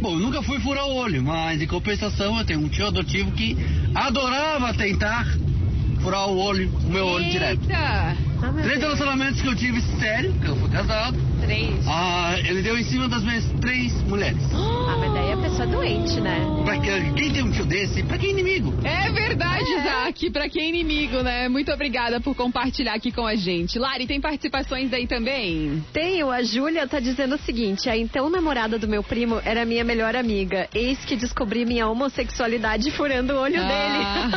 Bom, 0.01 0.17
nunca 0.17 0.41
fui 0.41 0.59
furar 0.59 0.85
o 0.87 0.93
olho, 0.93 1.23
mas 1.23 1.61
em 1.61 1.67
compensação 1.67 2.37
eu 2.37 2.45
tenho 2.45 2.59
um 2.59 2.67
tio 2.67 2.87
adotivo 2.87 3.31
que 3.31 3.57
adorava 3.93 4.73
tentar 4.73 5.25
furar 6.01 6.27
o 6.27 6.37
olho, 6.37 6.69
o 6.69 6.89
meu 6.89 7.05
olho 7.05 7.29
direto. 7.29 7.61
Três 8.61 8.79
relacionamentos 8.79 9.41
que 9.41 9.47
eu 9.47 9.55
tive 9.55 9.81
sério, 9.99 10.33
que 10.33 10.47
eu 10.47 10.55
fui 10.57 10.69
casado. 10.69 11.17
Três. 11.45 11.87
Ah, 11.87 12.35
ele 12.39 12.61
deu 12.61 12.77
em 12.77 12.83
cima 12.83 13.07
das 13.07 13.23
minhas 13.23 13.45
três 13.61 13.93
mulheres. 14.03 14.41
Ah, 14.53 14.97
mas 14.99 15.13
daí 15.13 15.31
a 15.33 15.37
pessoa 15.37 15.63
é 15.63 15.67
doente, 15.67 16.19
né? 16.21 16.39
Pra 16.63 16.79
que- 16.79 17.13
quem 17.13 17.31
tem 17.31 17.43
um 17.43 17.51
tio 17.51 17.65
desse, 17.65 18.01
pra 18.03 18.17
que 18.17 18.27
inimigo? 18.27 18.73
É 18.83 19.11
verdade, 19.11 19.63
Isaac. 19.71 20.29
Pra 20.31 20.49
quem 20.49 20.63
é 20.63 20.69
inimigo, 20.69 21.21
né? 21.21 21.47
Muito 21.47 21.71
obrigada 21.71 22.19
por 22.19 22.35
compartilhar 22.35 22.93
aqui 22.95 23.11
com 23.11 23.25
a 23.27 23.35
gente. 23.35 23.77
Lari, 23.77 24.07
tem 24.07 24.19
participações 24.19 24.91
aí 24.91 25.05
também? 25.07 25.83
Tenho, 25.93 26.31
a 26.31 26.41
Júlia 26.43 26.87
tá 26.87 26.99
dizendo 26.99 27.35
o 27.35 27.39
seguinte: 27.39 27.89
a 27.89 27.95
então 27.97 28.29
namorada 28.29 28.79
do 28.79 28.87
meu 28.87 29.03
primo 29.03 29.39
era 29.45 29.63
minha 29.65 29.83
melhor 29.83 30.15
amiga. 30.15 30.67
Eis 30.73 30.97
que 31.05 31.15
descobri 31.15 31.63
minha 31.65 31.87
homossexualidade 31.87 32.89
furando 32.91 33.33
o 33.33 33.37
olho 33.39 33.61
Ah. 33.61 34.27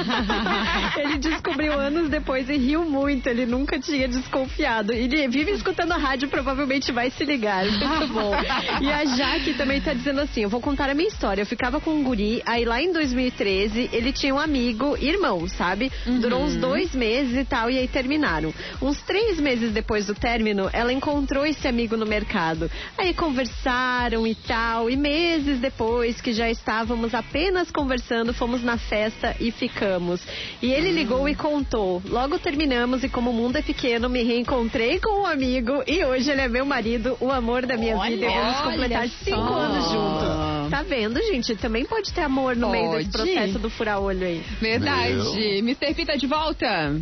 dele. 0.95 1.09
ele 1.09 1.19
descobriu 1.19 1.73
anos 1.73 2.09
depois 2.11 2.49
e 2.51 2.57
riu 2.59 2.85
muito. 2.85 3.27
Ele 3.29 3.47
nunca 3.47 3.79
tinha 3.79 4.07
desconfiado. 4.09 4.93
Ele 4.93 5.27
vive 5.29 5.53
escutando 5.53 5.93
a 5.93 5.97
rádio, 5.97 6.29
provavelmente 6.29 6.91
vai 6.99 7.11
se 7.11 7.25
ligar. 7.25 7.65
Muito 7.65 8.09
bom. 8.13 8.33
E 8.81 8.91
a 8.91 9.05
Jaque 9.05 9.55
também 9.55 9.81
tá 9.81 9.93
dizendo 9.95 10.21
assim: 10.21 10.43
eu 10.43 10.49
vou 10.49 10.61
contar 10.61 10.91
a 10.91 10.95
minha 10.95 11.09
história. 11.09 11.43
Eu 11.43 11.47
ficava 11.47 11.81
com 11.81 11.93
um 11.93 12.03
guri, 12.03 12.43
aí 12.45 12.65
lá 12.65 12.83
em 12.83 12.93
2013 12.93 13.91
ele 13.93 14.13
tinha 14.13 14.35
um 14.35 14.39
amigo, 14.39 14.97
irmão, 14.97 15.47
sabe? 15.47 15.93
Durou 16.21 16.43
uns 16.43 16.57
dois 16.57 16.93
meses 16.95 17.37
e 17.37 17.45
tal, 17.45 17.71
e 17.71 17.79
aí 17.79 17.87
terminaram. 17.87 18.53
Uns 18.83 19.01
três 19.03 19.39
meses 19.39 19.73
depois 19.73 20.07
do 20.07 20.15
término, 20.15 20.69
ela 20.73 20.93
encontrou 20.93 21.47
esse 21.47 21.69
amigo 21.69 21.97
no 21.97 22.05
mercado. 22.05 22.69
Aí 22.97 23.15
conversaram 23.15 24.27
e 24.27 24.35
tal, 24.35 24.91
e 24.91 24.97
meses 24.97 25.61
depois 25.61 26.21
que 26.21 26.33
já 26.33 26.51
estávamos 26.51 27.15
apenas 27.15 27.71
conversando, 27.71 28.35
fomos 28.35 28.65
na 28.65 28.77
festa 28.77 29.37
e 29.39 29.53
ficamos. 29.53 30.21
E 30.61 30.73
ele 30.73 30.91
ligou 30.91 31.29
e 31.29 31.35
contou. 31.37 32.03
Logo 32.07 32.39
terminamos 32.41 33.05
e 33.05 33.09
como 33.09 33.31
o 33.31 33.33
mundo 33.33 33.57
é 33.57 33.63
pequeno, 33.63 34.09
me 34.09 34.25
reencontrei 34.25 34.99
com 34.99 35.23
um 35.23 35.27
amigo 35.27 35.85
e 35.87 36.05
hoje 36.05 36.31
ele 36.31 36.41
é 36.41 36.49
meu 36.49 36.67
marido, 36.67 36.88
o 37.21 37.31
amor 37.31 37.67
da 37.67 37.77
minha 37.77 37.97
vida. 37.99 38.27
E 38.27 38.29
vamos 38.29 38.57
olha 38.57 38.71
completar 38.71 39.09
só. 39.09 39.25
cinco 39.25 39.53
anos 39.55 39.85
juntos. 39.91 40.71
Tá 40.71 40.83
vendo, 40.83 41.19
gente? 41.23 41.57
Também 41.57 41.85
pode 41.85 42.13
ter 42.13 42.23
amor 42.23 42.55
no 42.57 42.71
meio 42.71 42.91
desse 42.93 43.11
Pode. 43.11 43.33
processo 43.33 43.59
do 43.59 43.71
furar-olho 43.71 44.27
aí. 44.27 44.43
Verdade. 44.61 45.59
Mr. 45.59 45.95
P 45.95 46.07
tá 46.07 46.17
de 46.17 46.27
volta? 46.27 47.01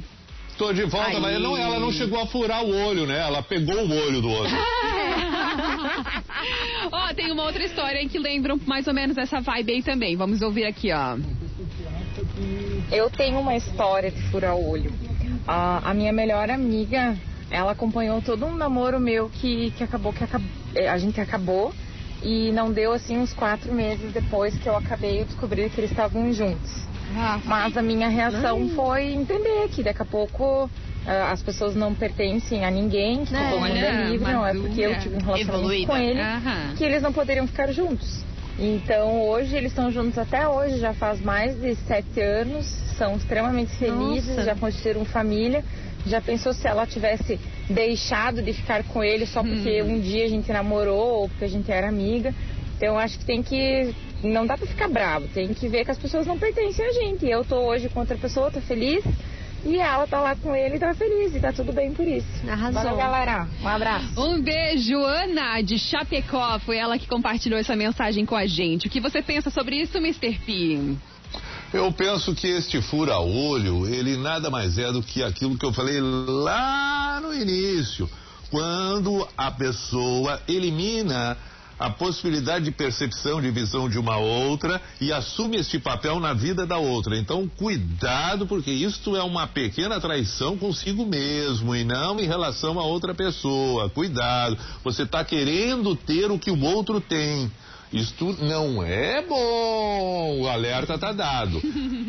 Tô 0.56 0.72
de 0.72 0.84
volta, 0.84 1.10
Aí. 1.10 1.20
mas 1.20 1.40
não, 1.40 1.54
ela 1.56 1.78
não 1.78 1.92
chegou 1.92 2.18
a 2.18 2.26
furar 2.26 2.64
o 2.64 2.74
olho, 2.74 3.04
né? 3.06 3.18
Ela 3.18 3.42
pegou 3.42 3.76
o 3.76 3.92
olho 3.92 4.22
do 4.22 4.30
outro. 4.30 4.56
ó, 6.90 7.12
tem 7.14 7.30
uma 7.30 7.42
outra 7.42 7.62
história 7.62 8.00
aí 8.00 8.08
que 8.08 8.18
lembram 8.18 8.58
mais 8.64 8.86
ou 8.86 8.94
menos 8.94 9.18
essa 9.18 9.38
vibe 9.38 9.72
aí 9.72 9.82
também. 9.82 10.16
Vamos 10.16 10.40
ouvir 10.40 10.64
aqui, 10.64 10.90
ó. 10.92 11.18
Eu 12.90 13.10
tenho 13.10 13.38
uma 13.38 13.54
história 13.54 14.10
de 14.10 14.22
furar 14.30 14.56
o 14.56 14.66
olho. 14.70 14.90
A, 15.46 15.90
a 15.90 15.94
minha 15.94 16.12
melhor 16.12 16.48
amiga, 16.50 17.14
ela 17.50 17.72
acompanhou 17.72 18.20
todo 18.22 18.44
um 18.46 18.56
namoro 18.56 18.98
meu 19.00 19.28
que, 19.30 19.70
que 19.72 19.84
acabou, 19.84 20.12
que 20.12 20.24
acab- 20.24 20.42
eh, 20.74 20.88
a 20.88 20.98
gente 20.98 21.20
acabou 21.20 21.72
e 22.22 22.50
não 22.52 22.72
deu 22.72 22.92
assim 22.92 23.18
uns 23.18 23.32
quatro 23.32 23.72
meses 23.72 24.12
depois 24.12 24.56
que 24.58 24.68
eu 24.68 24.76
acabei 24.76 25.20
eu 25.20 25.24
descobri 25.26 25.68
que 25.70 25.80
eles 25.80 25.90
estavam 25.90 26.32
juntos. 26.32 26.86
Mas 27.44 27.76
a 27.76 27.82
minha 27.82 28.08
reação 28.08 28.68
foi 28.70 29.12
entender 29.12 29.68
que 29.70 29.82
daqui 29.82 30.02
a 30.02 30.04
pouco 30.04 30.68
ah, 31.06 31.30
as 31.30 31.40
pessoas 31.42 31.76
não 31.76 31.94
pertencem 31.94 32.64
a 32.64 32.70
ninguém, 32.70 33.24
que 33.24 33.32
todo 33.32 33.60
mundo 33.60 33.76
é 33.76 34.10
livre, 34.10 34.32
não 34.32 34.44
é 34.44 34.52
porque 34.54 34.80
eu 34.80 34.98
tive 34.98 35.14
um 35.16 35.20
relacionamento 35.20 35.52
evoluída. 35.54 35.86
com 35.86 35.96
ele 35.96 36.20
Aham. 36.20 36.74
que 36.76 36.84
eles 36.84 37.02
não 37.02 37.12
poderiam 37.12 37.46
ficar 37.46 37.70
juntos. 37.72 38.24
Então 38.58 39.20
hoje 39.22 39.54
eles 39.54 39.70
estão 39.70 39.90
juntos 39.92 40.18
até 40.18 40.48
hoje, 40.48 40.78
já 40.78 40.92
faz 40.94 41.20
mais 41.20 41.60
de 41.60 41.74
sete 41.76 42.20
anos, 42.20 42.66
são 42.98 43.14
extremamente 43.16 43.70
felizes, 43.76 44.30
Nossa. 44.30 44.44
já 44.44 44.56
construíram 44.56 45.04
família. 45.04 45.62
Já 46.06 46.20
pensou 46.20 46.52
se 46.52 46.66
ela 46.66 46.86
tivesse 46.86 47.38
deixado 47.68 48.40
de 48.40 48.52
ficar 48.52 48.84
com 48.84 49.02
ele 49.02 49.26
só 49.26 49.42
porque 49.42 49.82
um 49.82 50.00
dia 50.00 50.24
a 50.24 50.28
gente 50.28 50.52
namorou 50.52 51.22
ou 51.22 51.28
porque 51.28 51.44
a 51.44 51.48
gente 51.48 51.70
era 51.70 51.88
amiga? 51.88 52.32
Então 52.76 52.90
eu 52.90 52.98
acho 52.98 53.18
que 53.18 53.24
tem 53.24 53.42
que. 53.42 53.94
Não 54.22 54.46
dá 54.46 54.56
pra 54.56 54.66
ficar 54.66 54.88
bravo, 54.88 55.28
tem 55.28 55.52
que 55.52 55.68
ver 55.68 55.84
que 55.84 55.90
as 55.90 55.98
pessoas 55.98 56.26
não 56.26 56.38
pertencem 56.38 56.84
a 56.84 56.92
gente. 56.92 57.26
Eu 57.26 57.44
tô 57.44 57.56
hoje 57.56 57.88
com 57.88 58.00
outra 58.00 58.16
pessoa, 58.16 58.50
tô 58.50 58.60
feliz. 58.60 59.04
E 59.64 59.78
ela 59.78 60.06
tá 60.06 60.20
lá 60.20 60.36
com 60.36 60.54
ele 60.54 60.76
e 60.76 60.78
tá 60.78 60.94
feliz, 60.94 61.34
e 61.34 61.40
tá 61.40 61.52
tudo 61.52 61.72
bem 61.72 61.92
por 61.92 62.06
isso. 62.06 62.26
Arrasou. 62.48 62.82
Valeu, 62.82 62.96
galera. 62.96 63.48
Um 63.60 63.66
abraço. 63.66 64.06
Um 64.16 64.40
beijo, 64.40 64.96
Ana, 64.98 65.60
de 65.60 65.76
Chapecó. 65.76 66.60
Foi 66.60 66.76
ela 66.76 66.96
que 66.96 67.08
compartilhou 67.08 67.58
essa 67.58 67.74
mensagem 67.74 68.24
com 68.24 68.36
a 68.36 68.46
gente. 68.46 68.86
O 68.86 68.90
que 68.90 69.00
você 69.00 69.20
pensa 69.20 69.50
sobre 69.50 69.76
isso, 69.76 69.98
Mr. 69.98 70.38
P? 70.38 70.96
Eu 71.72 71.90
penso 71.92 72.34
que 72.34 72.46
este 72.46 72.80
fura-olho, 72.80 73.86
ele 73.86 74.16
nada 74.16 74.48
mais 74.48 74.78
é 74.78 74.92
do 74.92 75.02
que 75.02 75.22
aquilo 75.22 75.58
que 75.58 75.66
eu 75.66 75.72
falei 75.72 76.00
lá 76.00 77.20
no 77.20 77.34
início. 77.34 78.08
Quando 78.50 79.26
a 79.36 79.50
pessoa 79.50 80.40
elimina 80.46 81.36
a 81.78 81.90
possibilidade 81.90 82.64
de 82.64 82.70
percepção, 82.70 83.40
de 83.40 83.50
visão 83.50 83.88
de 83.88 83.98
uma 83.98 84.16
outra 84.16 84.80
e 85.00 85.12
assume 85.12 85.58
este 85.58 85.78
papel 85.78 86.20
na 86.20 86.32
vida 86.32 86.64
da 86.64 86.78
outra. 86.78 87.18
Então, 87.18 87.48
cuidado, 87.48 88.46
porque 88.46 88.70
isto 88.70 89.16
é 89.16 89.22
uma 89.22 89.46
pequena 89.46 90.00
traição 90.00 90.56
consigo 90.56 91.04
mesmo 91.04 91.74
e 91.74 91.84
não 91.84 92.18
em 92.18 92.26
relação 92.26 92.78
a 92.78 92.84
outra 92.84 93.12
pessoa. 93.12 93.90
Cuidado, 93.90 94.56
você 94.82 95.02
está 95.02 95.24
querendo 95.24 95.94
ter 95.96 96.30
o 96.30 96.38
que 96.38 96.50
o 96.50 96.64
outro 96.64 97.00
tem. 97.00 97.50
Isto 97.96 98.36
não 98.44 98.82
é 98.82 99.22
bom. 99.22 100.40
O 100.42 100.48
alerta 100.48 100.98
tá 100.98 101.12
dado. 101.12 101.62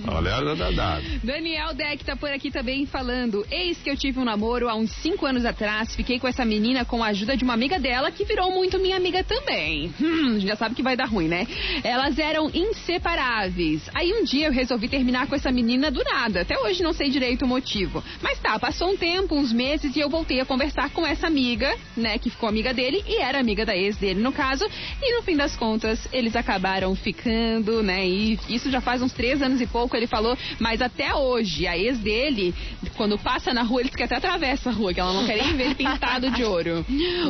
O 0.05 0.11
alerta 0.11 0.53
tá 0.57 0.69
dado. 0.69 1.03
Daniel 1.23 1.73
Deck 1.73 2.03
tá 2.03 2.13
por 2.13 2.29
aqui 2.29 2.51
também 2.51 2.85
falando. 2.85 3.45
Eis 3.49 3.77
que 3.77 3.89
eu 3.89 3.95
tive 3.95 4.19
um 4.19 4.25
namoro 4.25 4.67
há 4.67 4.75
uns 4.75 4.91
5 4.91 5.25
anos 5.25 5.45
atrás. 5.45 5.95
Fiquei 5.95 6.19
com 6.19 6.27
essa 6.27 6.43
menina 6.43 6.83
com 6.83 7.01
a 7.01 7.07
ajuda 7.07 7.37
de 7.37 7.45
uma 7.45 7.53
amiga 7.53 7.79
dela 7.79 8.11
que 8.11 8.25
virou 8.25 8.51
muito 8.51 8.77
minha 8.79 8.97
amiga 8.97 9.23
também. 9.23 9.93
Hum, 10.07 10.39
já 10.39 10.55
sabe 10.55 10.73
que 10.73 10.81
vai 10.81 10.95
dar 10.95 11.05
ruim, 11.05 11.27
né? 11.27 11.45
Elas 11.83 12.17
eram 12.17 12.49
inseparáveis. 12.53 13.89
Aí 13.93 14.13
um 14.13 14.23
dia 14.23 14.47
eu 14.47 14.51
resolvi 14.51 14.87
terminar 14.87 15.27
com 15.27 15.35
essa 15.35 15.51
menina 15.51 15.91
do 15.91 16.01
nada. 16.03 16.41
Até 16.41 16.57
hoje 16.57 16.81
não 16.81 16.93
sei 16.93 17.09
direito 17.09 17.43
o 17.43 17.47
motivo. 17.47 18.03
Mas 18.21 18.39
tá, 18.39 18.57
passou 18.57 18.91
um 18.91 18.97
tempo, 18.97 19.35
uns 19.35 19.51
meses, 19.51 19.95
e 19.95 19.99
eu 19.99 20.09
voltei 20.09 20.39
a 20.39 20.45
conversar 20.45 20.89
com 20.91 21.05
essa 21.05 21.27
amiga, 21.27 21.75
né? 21.95 22.17
Que 22.17 22.29
ficou 22.29 22.47
amiga 22.47 22.73
dele 22.73 23.03
e 23.07 23.17
era 23.21 23.39
amiga 23.39 23.65
da 23.65 23.75
ex 23.75 23.97
dele, 23.97 24.21
no 24.21 24.31
caso. 24.31 24.65
E 25.01 25.15
no 25.15 25.23
fim 25.23 25.35
das 25.35 25.55
contas, 25.55 25.76
eles 26.11 26.35
acabaram 26.35 26.95
ficando, 26.95 27.83
né? 27.83 28.07
E 28.07 28.39
isso 28.49 28.69
já 28.71 28.81
faz 28.81 29.01
uns 29.01 29.13
três 29.13 29.41
anos 29.41 29.61
e 29.61 29.67
pouco, 29.67 29.95
ele 29.95 30.07
falou. 30.07 30.37
Mas 30.59 30.81
até 30.81 31.13
hoje, 31.13 31.67
a 31.67 31.77
ex 31.77 31.97
dele, 31.99 32.53
quando 32.95 33.17
passa 33.17 33.53
na 33.53 33.63
rua, 33.63 33.81
eles 33.81 33.95
que 33.95 34.03
até 34.03 34.15
atravessa 34.15 34.69
a 34.69 34.73
rua, 34.73 34.93
que 34.93 34.99
ela 34.99 35.13
não 35.13 35.25
quer 35.25 35.37
nem 35.37 35.55
ver 35.55 35.75
pintado 35.75 36.31
de 36.31 36.43
ouro. 36.43 36.85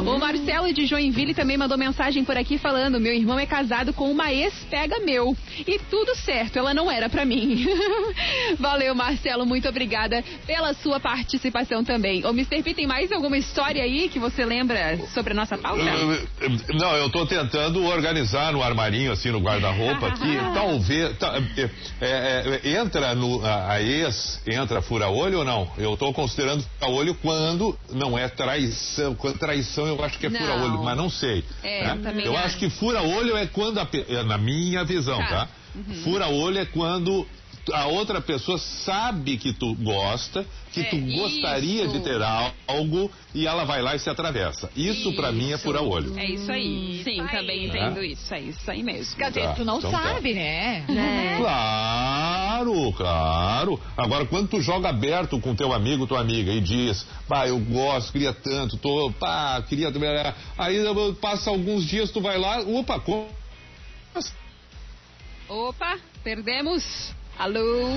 O 0.06 0.20
Marcelo 0.20 0.72
de 0.74 0.86
Joinville 0.86 1.34
também 1.34 1.58
mandou 1.58 1.78
mensagem 1.78 2.24
por 2.24 2.38
aqui 2.38 2.58
falando: 2.58 3.00
meu 3.00 3.14
irmão 3.14 3.40
é 3.40 3.46
casado 3.46 3.94
com 3.94 4.12
uma 4.12 4.32
ex-pega 4.32 5.00
meu. 5.00 5.36
E 5.66 5.80
tudo 5.90 6.16
certo, 6.16 6.58
ela 6.58 6.74
não 6.74 6.90
era 6.92 7.10
pra 7.10 7.26
mim. 7.26 7.66
Valeu, 8.60 8.94
Marcelo, 8.94 9.46
muito 9.46 9.68
obrigada 9.68 10.24
pela 10.46 10.74
sua 10.74 11.00
participação 11.00 11.84
também. 11.84 12.26
Ô, 12.26 12.30
Mr. 12.30 12.62
P, 12.62 12.74
tem 12.74 12.88
mais 12.88 13.12
alguma 13.12 13.38
história 13.38 13.84
aí 13.84 14.10
que 14.10 14.20
você 14.20 14.46
lembra 14.46 14.98
sobre 15.14 15.34
a 15.34 15.36
nossa 15.36 15.58
pauta? 15.58 15.84
Não, 16.74 16.96
eu 16.96 17.10
tô 17.10 17.26
tentando 17.26 17.84
organizar 17.84 18.27
no 18.52 18.62
armarinho, 18.64 19.12
assim, 19.12 19.30
no 19.32 19.40
guarda-roupa 19.40 20.08
aqui. 20.10 20.38
Talvez. 20.54 21.18
tá, 21.18 21.34
é, 22.02 22.60
é, 22.64 22.70
entra 22.78 23.14
no. 23.16 23.46
A, 23.46 23.74
a 23.74 23.82
ex, 23.82 24.42
entra 24.48 24.82
fura-olho 24.82 25.40
ou 25.40 25.46
não? 25.46 25.70
Eu 25.78 25.96
tô 25.98 26.14
considerando 26.14 26.64
fura-olho 26.80 27.16
quando 27.16 27.78
não 27.92 28.18
é 28.18 28.28
traição. 28.28 29.16
Quando 29.16 29.38
traição 29.38 29.88
eu 29.88 30.04
acho 30.04 30.18
que 30.20 30.28
é 30.28 30.30
fura-olho, 30.30 30.84
mas 30.84 30.98
não 30.98 31.10
sei. 31.10 31.44
É, 31.64 31.94
né? 31.96 32.22
eu 32.24 32.38
acho. 32.38 32.58
que 32.58 32.70
fura-olho 32.70 33.38
é 33.38 33.46
quando, 33.46 33.80
a 33.80 33.88
é, 34.10 34.24
na 34.24 34.38
minha 34.38 34.84
visão, 34.84 35.20
Tá. 35.20 35.28
tá? 35.28 35.48
Fura-olho 36.04 36.58
é 36.58 36.66
quando 36.66 37.28
a 37.74 37.86
outra 37.88 38.22
pessoa 38.22 38.58
sabe 38.58 39.38
que 39.38 39.54
tu 39.54 39.74
gosta, 39.76 40.46
que 40.72 40.82
É, 40.82 40.84
tu 40.86 40.98
gostaria 40.98 41.84
isso. 41.86 41.94
de 41.94 42.00
ter 42.02 42.22
al- 42.22 42.54
algo 42.68 43.12
e 43.34 43.46
ela 43.48 43.64
vai 43.66 43.82
lá 43.82 43.96
e 43.96 44.00
se 44.00 44.10
atravessa. 44.10 44.70
Isso 44.76 45.14
pra 45.14 45.32
mim 45.32 45.52
é 45.52 45.56
Isso. 45.56 45.64
fura-olho. 45.64 46.18
É 46.18 46.26
isso 46.26 46.52
aí. 46.52 47.02
Sim, 47.04 47.22
aí. 47.22 47.28
também 47.30 47.66
entendo 47.66 48.04
isso. 48.04 48.34
É 48.34 48.40
isso 48.42 48.70
aí 48.72 48.84
mesmo. 48.84 49.16
Quer 49.16 49.30
dizer, 49.30 49.44
Tá, 49.48 49.54
tu 49.54 49.66
não 49.66 49.80
então 49.80 49.92
tá. 49.92 50.02
sabe, 50.02 50.34
né? 50.34 50.86
É. 50.90 51.38
Claro, 51.38 52.92
claro. 52.94 53.80
Agora, 53.96 54.26
quando 54.26 54.48
tu 54.50 54.62
joga 54.62 54.90
aberto 54.90 55.40
com 55.40 55.56
teu 55.56 55.74
amigo, 55.74 56.08
tua 56.08 56.20
amiga, 56.22 56.52
e 56.52 56.62
diz, 56.62 57.06
pá, 57.28 57.48
eu 57.48 57.60
gosto, 57.60 58.12
queria 58.12 58.34
tanto, 58.34 58.78
tô, 58.78 59.12
pá, 59.20 59.62
queria. 59.68 59.92
Aí 60.58 60.78
passa 61.22 61.50
alguns 61.50 61.86
dias, 61.86 62.12
tu 62.12 62.22
vai 62.22 62.38
lá, 62.38 62.60
opa, 62.62 63.00
como? 63.00 63.28
Opa, 65.50 65.98
perdemos. 66.24 67.14
Alô? 67.40 67.88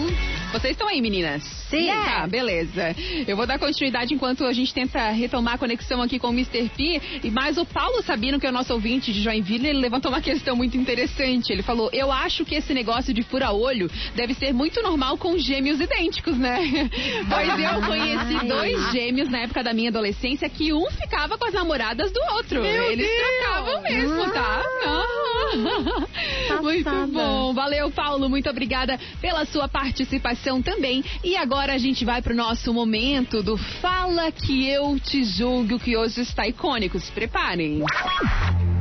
Vocês 0.53 0.73
estão 0.73 0.87
aí, 0.87 1.01
meninas? 1.01 1.43
Sim. 1.71 1.87
Tá, 1.87 2.27
beleza. 2.27 2.95
Eu 3.27 3.37
vou 3.37 3.47
dar 3.47 3.59
continuidade 3.59 4.13
enquanto 4.13 4.45
a 4.45 4.53
gente 4.53 4.75
tenta 4.75 5.11
retomar 5.11 5.55
a 5.55 5.59
conexão 5.59 6.03
aqui 6.03 6.19
com 6.19 6.29
o 6.29 6.33
Mr. 6.33 6.69
P. 6.77 7.31
Mais 7.31 7.57
o 7.57 7.65
Paulo 7.65 8.03
Sabino, 8.03 8.39
que 8.39 8.47
é 8.47 8.51
o 8.51 8.53
nosso 8.53 8.75
ouvinte 8.75 9.13
de 9.13 9.23
Joinville, 9.23 9.69
ele 9.69 9.79
levantou 9.79 10.11
uma 10.11 10.21
questão 10.21 10.55
muito 10.57 10.77
interessante. 10.77 11.53
Ele 11.53 11.63
falou: 11.63 11.89
Eu 11.93 12.13
acho 12.13 12.45
que 12.45 12.55
esse 12.55 12.75
negócio 12.75 13.15
de 13.15 13.23
fura-olho 13.23 13.91
deve 14.15 14.35
ser 14.35 14.53
muito 14.53 14.83
normal 14.83 15.17
com 15.17 15.39
gêmeos 15.39 15.81
idênticos, 15.81 16.37
né? 16.37 16.59
Pois 17.31 17.49
eu 17.49 17.83
conheci 17.87 18.47
dois 18.47 18.93
gêmeos 18.93 19.31
na 19.31 19.39
época 19.41 19.63
da 19.63 19.73
minha 19.73 19.89
adolescência 19.89 20.49
que 20.49 20.73
um 20.73 20.91
ficava 20.91 21.39
com 21.39 21.47
as 21.47 21.55
namoradas 21.55 22.13
do 22.13 22.21
outro. 22.35 22.61
Meu 22.61 22.83
Eles 22.91 23.07
Deus! 23.07 23.21
trocavam 23.41 23.83
mesmo, 23.83 24.33
tá? 24.33 24.63
Ah. 24.87 25.31
Muito 26.61 27.07
bom. 27.13 27.55
Valeu, 27.55 27.91
Paulo. 27.91 28.29
Muito 28.29 28.49
obrigada 28.51 28.99
pela 29.21 29.30
sua 29.47 29.69
participação 29.69 30.63
também. 30.63 31.05
E 31.25 31.37
agora 31.37 31.75
a 31.75 31.79
gente 31.79 32.05
vai 32.05 32.21
pro 32.21 32.35
nosso 32.35 32.73
momento 32.73 33.43
do 33.43 33.57
Fala 33.57 34.31
que 34.31 34.69
eu 34.69 34.99
te 34.99 35.25
julgo, 35.25 35.79
que 35.79 35.97
hoje 35.97 36.21
está 36.21 36.47
icônico. 36.47 36.99
Se 36.99 37.11
preparem. 37.13 37.83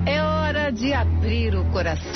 É 0.05 0.21
hora 0.21 0.71
de 0.71 0.93
abrir 0.93 1.55
o 1.55 1.63
coração. 1.71 2.09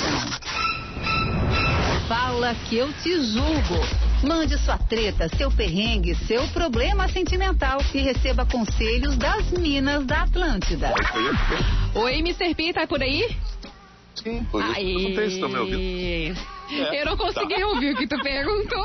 Fala 2.08 2.54
que 2.68 2.76
eu 2.76 2.92
te 2.92 3.20
julgo. 3.20 3.80
Mande 4.26 4.58
sua 4.58 4.78
treta, 4.78 5.28
seu 5.36 5.50
perrengue, 5.50 6.14
seu 6.14 6.46
problema 6.48 7.08
sentimental 7.08 7.78
e 7.94 7.98
receba 7.98 8.46
conselhos 8.46 9.16
das 9.16 9.50
minas 9.50 10.04
da 10.06 10.22
Atlântida. 10.22 10.92
Oi, 11.94 12.18
Mr. 12.18 12.54
P, 12.54 12.72
tá 12.72 12.86
por 12.86 13.02
aí? 13.02 13.36
Sim, 14.14 14.44
por 14.44 14.62
isso 14.62 15.48
me 15.48 15.58
ouvindo. 15.58 16.53
É, 16.74 17.00
Eu 17.02 17.06
não 17.06 17.16
consegui 17.16 17.54
tá. 17.60 17.66
ouvir 17.66 17.94
o 17.94 17.96
que 17.96 18.06
tu 18.06 18.18
perguntou. 18.22 18.84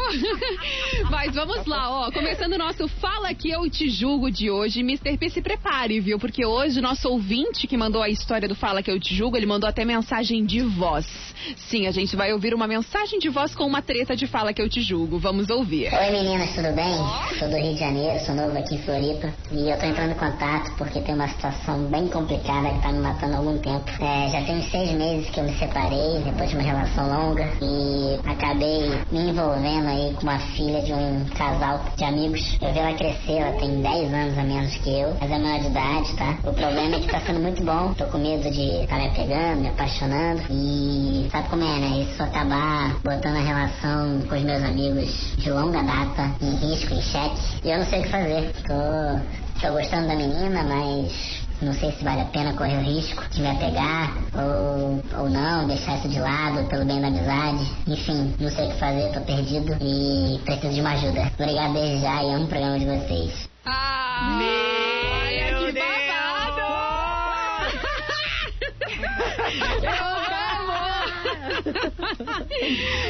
Mas 1.09 1.33
vamos 1.33 1.65
lá, 1.65 1.89
ó. 1.89 2.11
Começando 2.11 2.53
o 2.53 2.57
nosso 2.57 2.87
Fala 2.87 3.33
que 3.33 3.49
eu 3.49 3.69
te 3.69 3.89
julgo 3.89 4.29
de 4.31 4.49
hoje. 4.51 4.81
Mr. 4.81 5.17
P, 5.17 5.29
se 5.29 5.41
prepare, 5.41 5.99
viu? 5.99 6.19
Porque 6.19 6.45
hoje 6.45 6.79
o 6.79 6.81
nosso 6.81 7.09
ouvinte 7.09 7.67
que 7.67 7.77
mandou 7.77 8.01
a 8.01 8.09
história 8.09 8.47
do 8.47 8.55
Fala 8.55 8.83
que 8.83 8.91
eu 8.91 8.99
te 8.99 9.15
julgo, 9.15 9.37
ele 9.37 9.45
mandou 9.45 9.69
até 9.69 9.83
mensagem 9.83 10.45
de 10.45 10.61
voz. 10.61 11.07
Sim, 11.55 11.87
a 11.87 11.91
gente 11.91 12.15
vai 12.15 12.33
ouvir 12.33 12.53
uma 12.53 12.67
mensagem 12.67 13.19
de 13.19 13.29
voz 13.29 13.55
com 13.55 13.65
uma 13.65 13.81
treta 13.81 14.15
de 14.15 14.27
Fala 14.27 14.53
que 14.53 14.61
eu 14.61 14.69
te 14.69 14.81
julgo. 14.81 15.17
Vamos 15.17 15.49
ouvir. 15.49 15.91
Oi 15.93 16.11
meninas, 16.11 16.53
tudo 16.53 16.71
bem? 16.73 16.95
Sou 17.37 17.49
do 17.49 17.55
Rio 17.55 17.73
de 17.73 17.79
Janeiro, 17.79 18.19
sou 18.25 18.35
novo 18.35 18.57
aqui 18.57 18.75
em 18.75 18.79
Floripa 18.79 19.33
e 19.51 19.69
eu 19.69 19.77
tô 19.79 19.85
entrando 19.85 20.11
em 20.11 20.15
contato 20.15 20.71
porque 20.77 20.99
tem 21.01 21.15
uma 21.15 21.27
situação 21.27 21.85
bem 21.85 22.07
complicada 22.07 22.69
que 22.69 22.81
tá 22.81 22.91
me 22.91 22.99
matando 22.99 23.33
há 23.35 23.37
algum 23.37 23.57
tempo. 23.59 23.89
É, 24.01 24.29
já 24.29 24.41
tem 24.45 24.57
uns 24.57 24.69
seis 24.69 24.91
meses 24.91 25.29
que 25.29 25.39
eu 25.39 25.43
me 25.43 25.53
separei 25.57 26.19
depois 26.23 26.49
de 26.49 26.55
uma 26.55 26.63
relação 26.63 27.07
longa 27.09 27.49
e 27.61 27.78
acabei 28.25 29.01
me 29.11 29.29
envolvendo 29.29 29.87
aí 29.87 30.13
com 30.15 30.23
uma 30.23 30.39
filha 30.39 30.81
de 30.81 30.93
um 30.93 31.25
casal 31.37 31.83
de 31.95 32.03
amigos. 32.03 32.57
Eu 32.61 32.73
vi 32.73 32.79
ela 32.79 32.93
crescer, 32.93 33.37
ela 33.37 33.57
tem 33.59 33.81
10 33.81 34.13
anos 34.13 34.37
a 34.37 34.43
menos 34.43 34.75
que 34.77 34.89
eu, 34.89 35.15
mas 35.19 35.31
é 35.31 35.37
menor 35.37 35.59
de 35.59 35.67
idade, 35.67 36.15
tá? 36.15 36.37
O 36.43 36.53
problema 36.53 36.95
é 36.95 36.99
que 36.99 37.07
tá 37.07 37.19
sendo 37.21 37.39
muito 37.39 37.63
bom, 37.63 37.93
tô 37.93 38.05
com 38.05 38.17
medo 38.17 38.49
de 38.49 38.83
estar 38.83 38.97
me 38.97 39.09
pegando, 39.11 39.61
me 39.61 39.67
apaixonando 39.69 40.41
e 40.49 41.27
sabe 41.31 41.49
como 41.49 41.63
é, 41.63 41.79
né? 41.79 42.05
Isso 42.09 42.21
acabar 42.21 42.95
botando 43.03 43.37
a 43.37 43.41
relação 43.41 44.21
com 44.27 44.35
os 44.35 44.43
meus 44.43 44.63
amigos 44.63 45.35
de 45.37 45.49
longa 45.49 45.81
data 45.81 46.35
em 46.41 46.55
risco, 46.55 46.93
em 46.93 47.01
xeque. 47.01 47.41
E 47.63 47.71
eu 47.71 47.77
não 47.79 47.85
sei 47.85 47.99
o 47.99 48.03
que 48.03 48.09
fazer. 48.09 48.53
Tô, 48.67 49.61
tô 49.61 49.73
gostando 49.73 50.07
da 50.07 50.15
menina, 50.15 50.63
mas 50.63 51.48
não 51.61 51.73
sei 51.73 51.91
se 51.91 52.03
vale 52.03 52.21
a 52.21 52.25
pena 52.25 52.53
correr 52.53 52.77
o 52.77 52.81
risco 52.81 53.27
de 53.29 53.41
me 53.41 53.49
apegar 53.49 54.13
ou, 54.33 55.03
ou 55.21 55.29
não, 55.29 55.67
deixar 55.67 55.97
isso 55.97 56.07
de 56.07 56.19
lado 56.19 56.63
pelo 56.69 56.85
bem 56.85 57.01
da 57.01 57.07
amizade. 57.07 57.65
Enfim, 57.87 58.33
não 58.39 58.49
sei 58.49 58.67
o 58.67 58.71
que 58.71 58.79
fazer, 58.79 59.11
tô 59.11 59.21
perdido 59.21 59.77
e 59.81 60.39
preciso 60.45 60.73
de 60.73 60.81
uma 60.81 60.91
ajuda. 60.91 61.31
Obrigado 61.37 61.73
desde 61.73 62.01
já 62.01 62.23
e 62.23 62.31
amo 62.31 62.45
o 62.45 62.47
programa 62.47 62.79
de 62.79 62.85
vocês. 62.85 63.49
Ah, 63.65 64.37
Meu 64.39 65.65
que 65.65 65.71
Deus! 65.73 65.85
babado! 66.07 66.69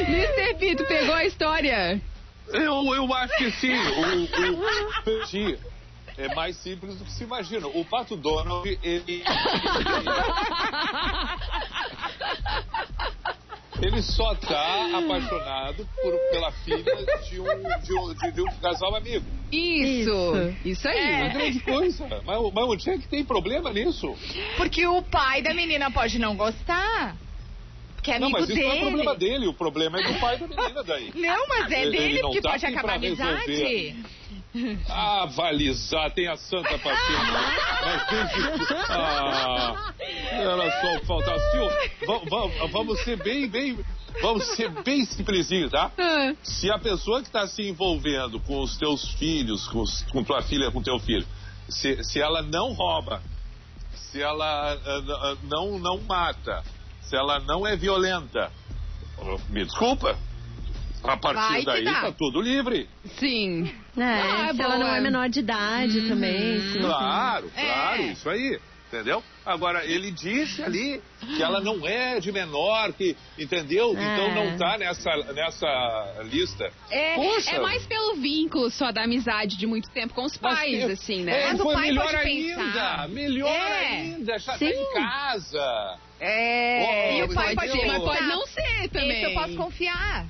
Mr. 0.08 0.54
P, 0.58 0.76
tu 0.76 0.84
pegou 0.84 1.14
a 1.14 1.24
história? 1.24 2.00
Eu, 2.48 2.94
eu 2.94 3.14
acho 3.14 3.36
que 3.36 3.50
sim. 3.52 3.72
O, 3.76 5.20
o, 5.22 5.26
sim. 5.30 5.56
É 6.20 6.34
mais 6.34 6.56
simples 6.56 6.96
do 6.96 7.04
que 7.04 7.12
se 7.12 7.24
imagina. 7.24 7.66
O 7.68 7.84
Pato 7.84 8.14
Donald, 8.16 8.78
ele. 8.82 9.22
Ele 13.80 14.02
só 14.02 14.34
tá 14.34 14.98
apaixonado 14.98 15.88
por, 16.02 16.12
pela 16.30 16.52
filha 16.52 16.84
de 17.30 17.40
um, 17.40 17.44
de, 17.82 17.94
um, 17.98 18.14
de- 18.14 18.32
de 18.32 18.40
um 18.42 18.46
casal 18.60 18.94
amigo. 18.94 19.24
Isso, 19.50 20.54
isso, 20.66 20.86
aí. 20.86 20.98
É 20.98 21.22
uma 21.24 21.28
grande 21.32 21.60
coisa. 21.60 22.06
Mas, 22.26 22.52
mas 22.52 22.64
onde 22.68 22.90
é 22.90 22.98
que 22.98 23.08
tem 23.08 23.24
problema 23.24 23.72
nisso? 23.72 24.14
Porque 24.58 24.86
o 24.86 25.00
pai 25.02 25.40
da 25.40 25.54
menina 25.54 25.90
pode 25.90 26.18
não 26.18 26.36
gostar. 26.36 27.16
Que 28.02 28.12
é 28.12 28.18
não, 28.18 28.26
amigo 28.28 28.40
mas 28.40 28.48
isso 28.50 28.58
dele. 28.58 28.68
não 28.68 28.74
é 28.76 28.80
problema 28.90 29.14
dele. 29.16 29.46
O 29.46 29.54
problema 29.54 30.00
é 30.00 30.12
do 30.12 30.20
pai 30.20 30.36
da 30.38 30.46
menina 30.46 30.82
daí. 30.84 31.12
Não, 31.14 31.48
mas 31.48 31.70
é 31.72 31.80
Ele- 31.82 31.96
ele 31.96 32.06
dele 32.08 32.22
não 32.22 32.30
que 32.32 32.40
tá 32.42 32.50
pode 32.50 32.66
acabar 32.66 32.92
a 32.92 32.96
amizade. 32.96 33.46
resolver. 33.46 33.96
Ah, 34.88 35.26
valizar, 35.26 36.10
tem 36.12 36.26
a 36.28 36.36
santa 36.36 36.76
paciência. 36.78 37.40
Mas 37.84 38.06
desde... 38.10 38.74
Ah, 38.88 39.92
era 40.32 40.80
só 40.80 41.04
faltar. 41.06 41.38
Senhor, 41.50 41.72
va- 42.06 42.18
va- 42.48 42.66
vamos 42.72 43.00
ser 43.04 43.16
bem, 43.22 43.48
bem... 43.48 43.78
Vamos 44.22 44.44
ser 44.56 44.68
bem 44.82 45.04
simplesinhos, 45.04 45.70
tá? 45.70 45.92
Ah, 45.96 46.34
Se 46.42 46.68
a 46.70 46.78
pessoa 46.78 47.20
que 47.22 47.28
está 47.28 47.46
se 47.46 47.62
envolvendo 47.62 48.40
com 48.40 48.60
os 48.60 48.76
teus 48.76 49.12
filhos, 49.14 49.68
com, 49.68 49.80
os- 49.82 50.02
com 50.10 50.24
tua 50.24 50.42
filha, 50.42 50.70
com 50.72 50.82
teu 50.82 50.98
filho, 50.98 51.26
se, 51.68 52.02
se 52.02 52.20
ela 52.20 52.42
não 52.42 52.72
rouba, 52.72 53.22
se 53.94 54.20
ela 54.20 54.72
ah, 54.74 54.78
ah, 54.84 55.36
não, 55.44 55.78
não 55.78 56.00
mata, 56.00 56.62
se 57.02 57.14
ela 57.16 57.38
não 57.38 57.64
é 57.64 57.76
violenta, 57.76 58.50
me 59.48 59.64
desculpa. 59.64 60.18
A 61.02 61.16
partir 61.16 61.64
daí 61.64 61.84
tá 61.84 62.12
tudo 62.12 62.40
livre. 62.40 62.88
Sim. 63.18 63.72
É, 63.96 64.02
Ah, 64.02 64.52
se 64.54 64.62
ela 64.62 64.78
não 64.78 64.86
é 64.94 65.00
menor 65.00 65.28
de 65.28 65.40
idade 65.40 66.08
também. 66.08 66.60
sim, 66.72 66.80
Claro, 66.80 67.48
sim. 67.54 67.60
claro, 67.64 68.02
isso 68.02 68.28
aí. 68.30 68.60
Entendeu? 68.88 69.22
Agora, 69.46 69.84
ele 69.86 70.10
disse 70.10 70.60
ali 70.64 71.00
que 71.36 71.40
ela 71.40 71.60
não 71.60 71.86
é 71.86 72.18
de 72.18 72.32
menor, 72.32 72.92
que, 72.92 73.16
entendeu? 73.38 73.96
É. 73.96 74.02
Então 74.02 74.34
não 74.34 74.56
tá 74.58 74.76
nessa, 74.78 75.14
nessa 75.32 76.22
lista. 76.24 76.68
É, 76.90 77.14
Poxa. 77.14 77.52
é 77.54 77.60
mais 77.60 77.86
pelo 77.86 78.16
vínculo 78.16 78.68
só 78.68 78.90
da 78.90 79.04
amizade 79.04 79.56
de 79.56 79.64
muito 79.64 79.88
tempo 79.90 80.12
com 80.12 80.24
os 80.24 80.36
Mas 80.40 80.54
pais, 80.58 80.82
eu- 80.82 80.88
assim, 80.90 81.22
né? 81.22 81.40
É, 81.40 81.46
Mas 81.52 81.60
o 81.60 81.62
foi 81.62 81.74
pai 81.74 81.86
melhor 81.86 82.04
pode 82.04 82.16
ainda, 82.16 82.56
pensar. 82.64 83.08
melhor 83.10 83.48
É. 83.56 83.86
ainda, 83.86 84.38
já 84.40 84.58
tá 84.58 84.64
em 84.66 84.92
casa. 84.92 85.98
É, 86.18 86.82
Oh, 86.82 87.16
e 87.16 87.22
o 87.22 87.28
pai 87.34 87.54
pode 87.54 87.70
pode 87.70 87.86
mas 87.86 88.26
não 88.28 88.44
ser 88.46 88.88
também. 88.90 89.10
Esse 89.12 89.24
eu 89.24 89.34
posso 89.34 89.54
confiar. 89.54 90.26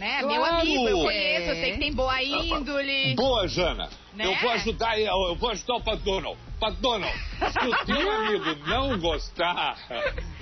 Né? 0.00 0.22
Meu 0.22 0.36
Claro. 0.40 0.56
amigo, 0.62 0.88
eu 0.88 0.98
conheço, 1.02 1.50
eu 1.50 1.54
sei 1.56 1.72
que 1.72 1.78
tem 1.78 1.92
boa 1.92 2.14
Ah, 2.14 2.22
índole. 2.22 3.14
Boa, 3.14 3.46
Jana. 3.46 3.90
Né? 4.14 4.26
Eu 4.26 4.34
vou 4.40 4.50
ajudar 4.50 4.98
eu, 4.98 5.06
eu 5.28 5.36
vou 5.36 5.50
ajudar 5.50 5.74
o 5.76 5.80
Pat 5.82 6.00
Donald. 6.00 6.36
Pat 6.60 6.74
Donald, 6.74 7.14
se 7.38 7.66
o 7.66 7.84
teu 7.86 8.12
amigo 8.12 8.44
não 8.66 8.98
gostar, 8.98 9.78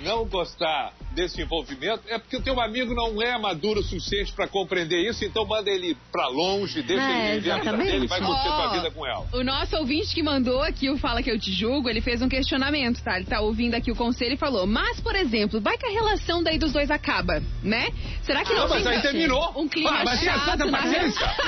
não 0.01 0.25
gostar 0.25 0.91
desse 1.11 1.41
envolvimento, 1.41 2.01
é 2.07 2.17
porque 2.19 2.35
o 2.35 2.41
teu 2.41 2.59
amigo 2.59 2.93
não 2.93 3.21
é 3.21 3.37
maduro 3.37 3.79
o 3.79 3.83
suficiente 3.83 4.33
para 4.33 4.45
compreender 4.45 4.97
isso, 5.09 5.23
então 5.23 5.45
manda 5.45 5.69
ele 5.69 5.95
pra 6.11 6.27
longe, 6.27 6.81
deixa 6.81 7.01
É, 7.03 7.29
ele 7.31 7.35
viver 7.39 7.51
a 7.51 7.55
vida 7.55 7.61
exatamente. 7.69 7.91
dele, 7.91 8.07
vai 8.07 8.19
curtir 8.19 8.47
Ó, 8.49 8.55
tua 8.57 8.67
vida 8.73 8.91
com 8.91 9.07
ela. 9.07 9.25
O 9.31 9.43
nosso 9.45 9.77
ouvinte 9.77 10.13
que 10.13 10.21
mandou 10.21 10.61
aqui 10.61 10.89
o 10.89 10.97
Fala 10.97 11.23
Que 11.23 11.31
Eu 11.31 11.39
Te 11.39 11.53
Julgo, 11.53 11.89
ele 11.89 12.01
fez 12.01 12.21
um 12.21 12.27
questionamento, 12.27 13.01
tá? 13.01 13.15
Ele 13.15 13.25
tá 13.25 13.39
ouvindo 13.39 13.75
aqui 13.75 13.89
o 13.89 13.95
conselho 13.95 14.33
e 14.33 14.37
falou, 14.37 14.67
mas, 14.67 14.99
por 14.99 15.15
exemplo, 15.15 15.61
vai 15.61 15.77
que 15.77 15.85
a 15.85 15.89
relação 15.91 16.43
daí 16.43 16.57
dos 16.57 16.73
dois 16.73 16.91
acaba, 16.91 17.41
né? 17.63 17.87
Será 18.23 18.43
que 18.43 18.53
não 18.53 18.65
Ah, 18.65 18.67
mas 18.67 18.85
aí 18.85 19.01
terminou. 19.01 19.53
um 19.55 19.69
clima 19.69 19.89
Ah, 19.89 20.03
mas 20.03 20.19
tem 20.19 20.27
a 20.29 20.33
chato 20.33 20.45
santa 20.51 20.65
na 20.65 20.77
paciência. 20.79 21.29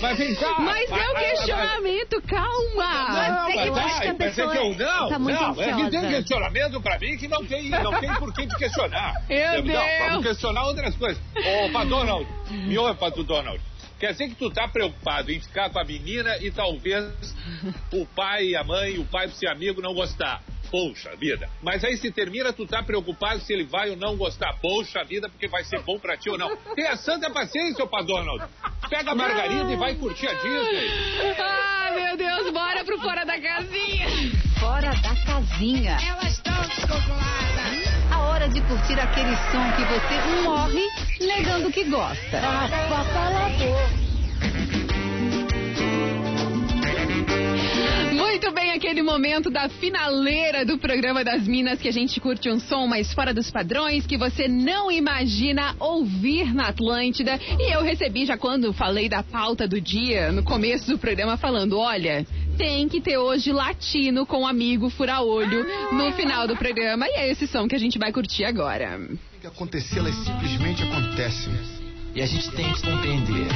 Mas 0.00 0.18
vem 0.18 0.27
Mas 0.58 0.90
é 0.90 1.10
o 1.10 1.14
Mas- 1.14 1.30
questionamento, 1.30 2.22
calma! 2.22 3.08
Não, 3.08 3.54
mas, 3.54 3.66
eu 3.66 3.74
acho 3.76 4.00
que 4.00 4.06
a 4.06 4.10
é 4.10 4.14
pessoa 4.14 4.50
que 4.52 4.58
eu 4.58 4.74
não, 4.74 5.08
tá 5.08 5.18
muito 5.18 5.40
não, 5.40 5.62
é 5.62 5.72
que 5.74 5.90
tem 5.90 6.08
questionamento 6.08 6.80
pra 6.80 6.98
mim 6.98 7.16
que 7.16 7.28
não 7.28 7.44
tem, 7.44 7.70
não 7.70 8.00
tem 8.00 8.14
por 8.14 8.32
que 8.34 8.46
te 8.46 8.56
questionar. 8.56 9.14
Meu 9.28 9.64
não, 9.64 9.72
Deus. 9.72 10.08
vamos 10.08 10.26
questionar 10.26 10.64
outras 10.64 10.96
coisas. 10.96 11.22
Ô, 11.36 11.72
Pato 11.72 11.88
Donald, 11.88 12.28
me 12.50 12.78
ouve, 12.78 12.98
Pato 12.98 13.22
Donald. 13.22 13.60
Quer 13.98 14.12
dizer 14.12 14.28
que 14.28 14.36
tu 14.36 14.48
tá 14.50 14.68
preocupado 14.68 15.32
em 15.32 15.40
ficar 15.40 15.70
com 15.70 15.80
a 15.80 15.84
menina 15.84 16.36
e 16.38 16.52
talvez 16.52 17.34
o 17.92 18.06
pai 18.06 18.48
e 18.48 18.56
a 18.56 18.62
mãe, 18.62 18.96
o 18.98 19.04
pai 19.04 19.26
do 19.26 19.34
seu 19.34 19.50
amigo 19.50 19.82
não 19.82 19.92
gostar. 19.92 20.40
Poxa 20.70 21.16
vida. 21.16 21.48
Mas 21.62 21.82
aí 21.82 21.96
se 21.96 22.10
termina, 22.12 22.52
tu 22.52 22.66
tá 22.66 22.82
preocupado 22.82 23.40
se 23.40 23.52
ele 23.52 23.64
vai 23.64 23.90
ou 23.90 23.96
não 23.96 24.16
gostar. 24.16 24.52
Poxa 24.60 25.02
vida, 25.02 25.28
porque 25.28 25.48
vai 25.48 25.64
ser 25.64 25.80
bom 25.80 25.98
pra 25.98 26.16
ti 26.16 26.30
ou 26.30 26.38
não. 26.38 26.54
Tenha 26.74 26.94
santa 26.96 27.30
paciência, 27.30 27.84
ô 27.84 28.02
Donald. 28.02 28.44
Pega 28.88 29.12
a 29.12 29.14
margarida 29.14 29.72
e 29.72 29.76
vai 29.76 29.94
curtir 29.94 30.28
a 30.28 30.32
Disney. 30.32 31.34
Ah, 31.38 31.92
meu 31.94 32.16
Deus, 32.16 32.52
bora 32.52 32.84
pro 32.84 32.98
Fora 33.00 33.24
da 33.24 33.38
Casinha! 33.40 34.06
Fora 34.58 34.90
da 34.90 35.14
casinha. 35.24 35.96
Elas 36.04 36.32
estão 36.32 36.60
descongeladas. 36.62 38.12
A 38.12 38.18
hora 38.22 38.48
de 38.48 38.60
curtir 38.62 38.98
aquele 38.98 39.36
som 39.52 39.72
que 39.76 39.84
você 39.84 40.42
morre 40.42 40.84
negando 41.20 41.70
que 41.70 41.84
gosta. 41.84 42.40
Muito 48.18 48.50
bem, 48.50 48.72
aquele 48.72 49.00
momento 49.00 49.48
da 49.48 49.68
finaleira 49.68 50.64
do 50.64 50.76
programa 50.76 51.22
das 51.22 51.46
Minas 51.46 51.80
que 51.80 51.86
a 51.86 51.92
gente 51.92 52.18
curte 52.18 52.50
um 52.50 52.58
som 52.58 52.84
mais 52.84 53.12
fora 53.14 53.32
dos 53.32 53.48
padrões 53.48 54.08
que 54.08 54.18
você 54.18 54.48
não 54.48 54.90
imagina 54.90 55.76
ouvir 55.78 56.52
na 56.52 56.66
Atlântida. 56.66 57.38
E 57.60 57.72
eu 57.72 57.80
recebi 57.80 58.26
já 58.26 58.36
quando 58.36 58.72
falei 58.72 59.08
da 59.08 59.22
pauta 59.22 59.68
do 59.68 59.80
dia, 59.80 60.32
no 60.32 60.42
começo 60.42 60.90
do 60.90 60.98
programa, 60.98 61.36
falando: 61.36 61.78
olha. 61.78 62.26
Tem 62.58 62.88
que 62.88 63.00
ter 63.00 63.16
hoje 63.16 63.52
latino 63.52 64.26
com 64.26 64.44
amigo 64.44 64.90
fura-olho 64.90 65.64
no 65.92 66.10
final 66.14 66.48
do 66.48 66.56
programa. 66.56 67.06
E 67.06 67.12
é 67.12 67.30
esse 67.30 67.46
som 67.46 67.68
que 67.68 67.76
a 67.76 67.78
gente 67.78 68.00
vai 68.00 68.10
curtir 68.10 68.42
agora. 68.42 68.98
Tem 68.98 69.40
que 69.42 69.46
acontecer, 69.46 70.00
elas 70.00 70.16
simplesmente 70.24 70.82
acontecem. 70.82 71.52
E 72.16 72.20
a 72.20 72.26
gente 72.26 72.50
tem 72.50 72.72
que 72.72 72.82
compreender. 72.82 73.46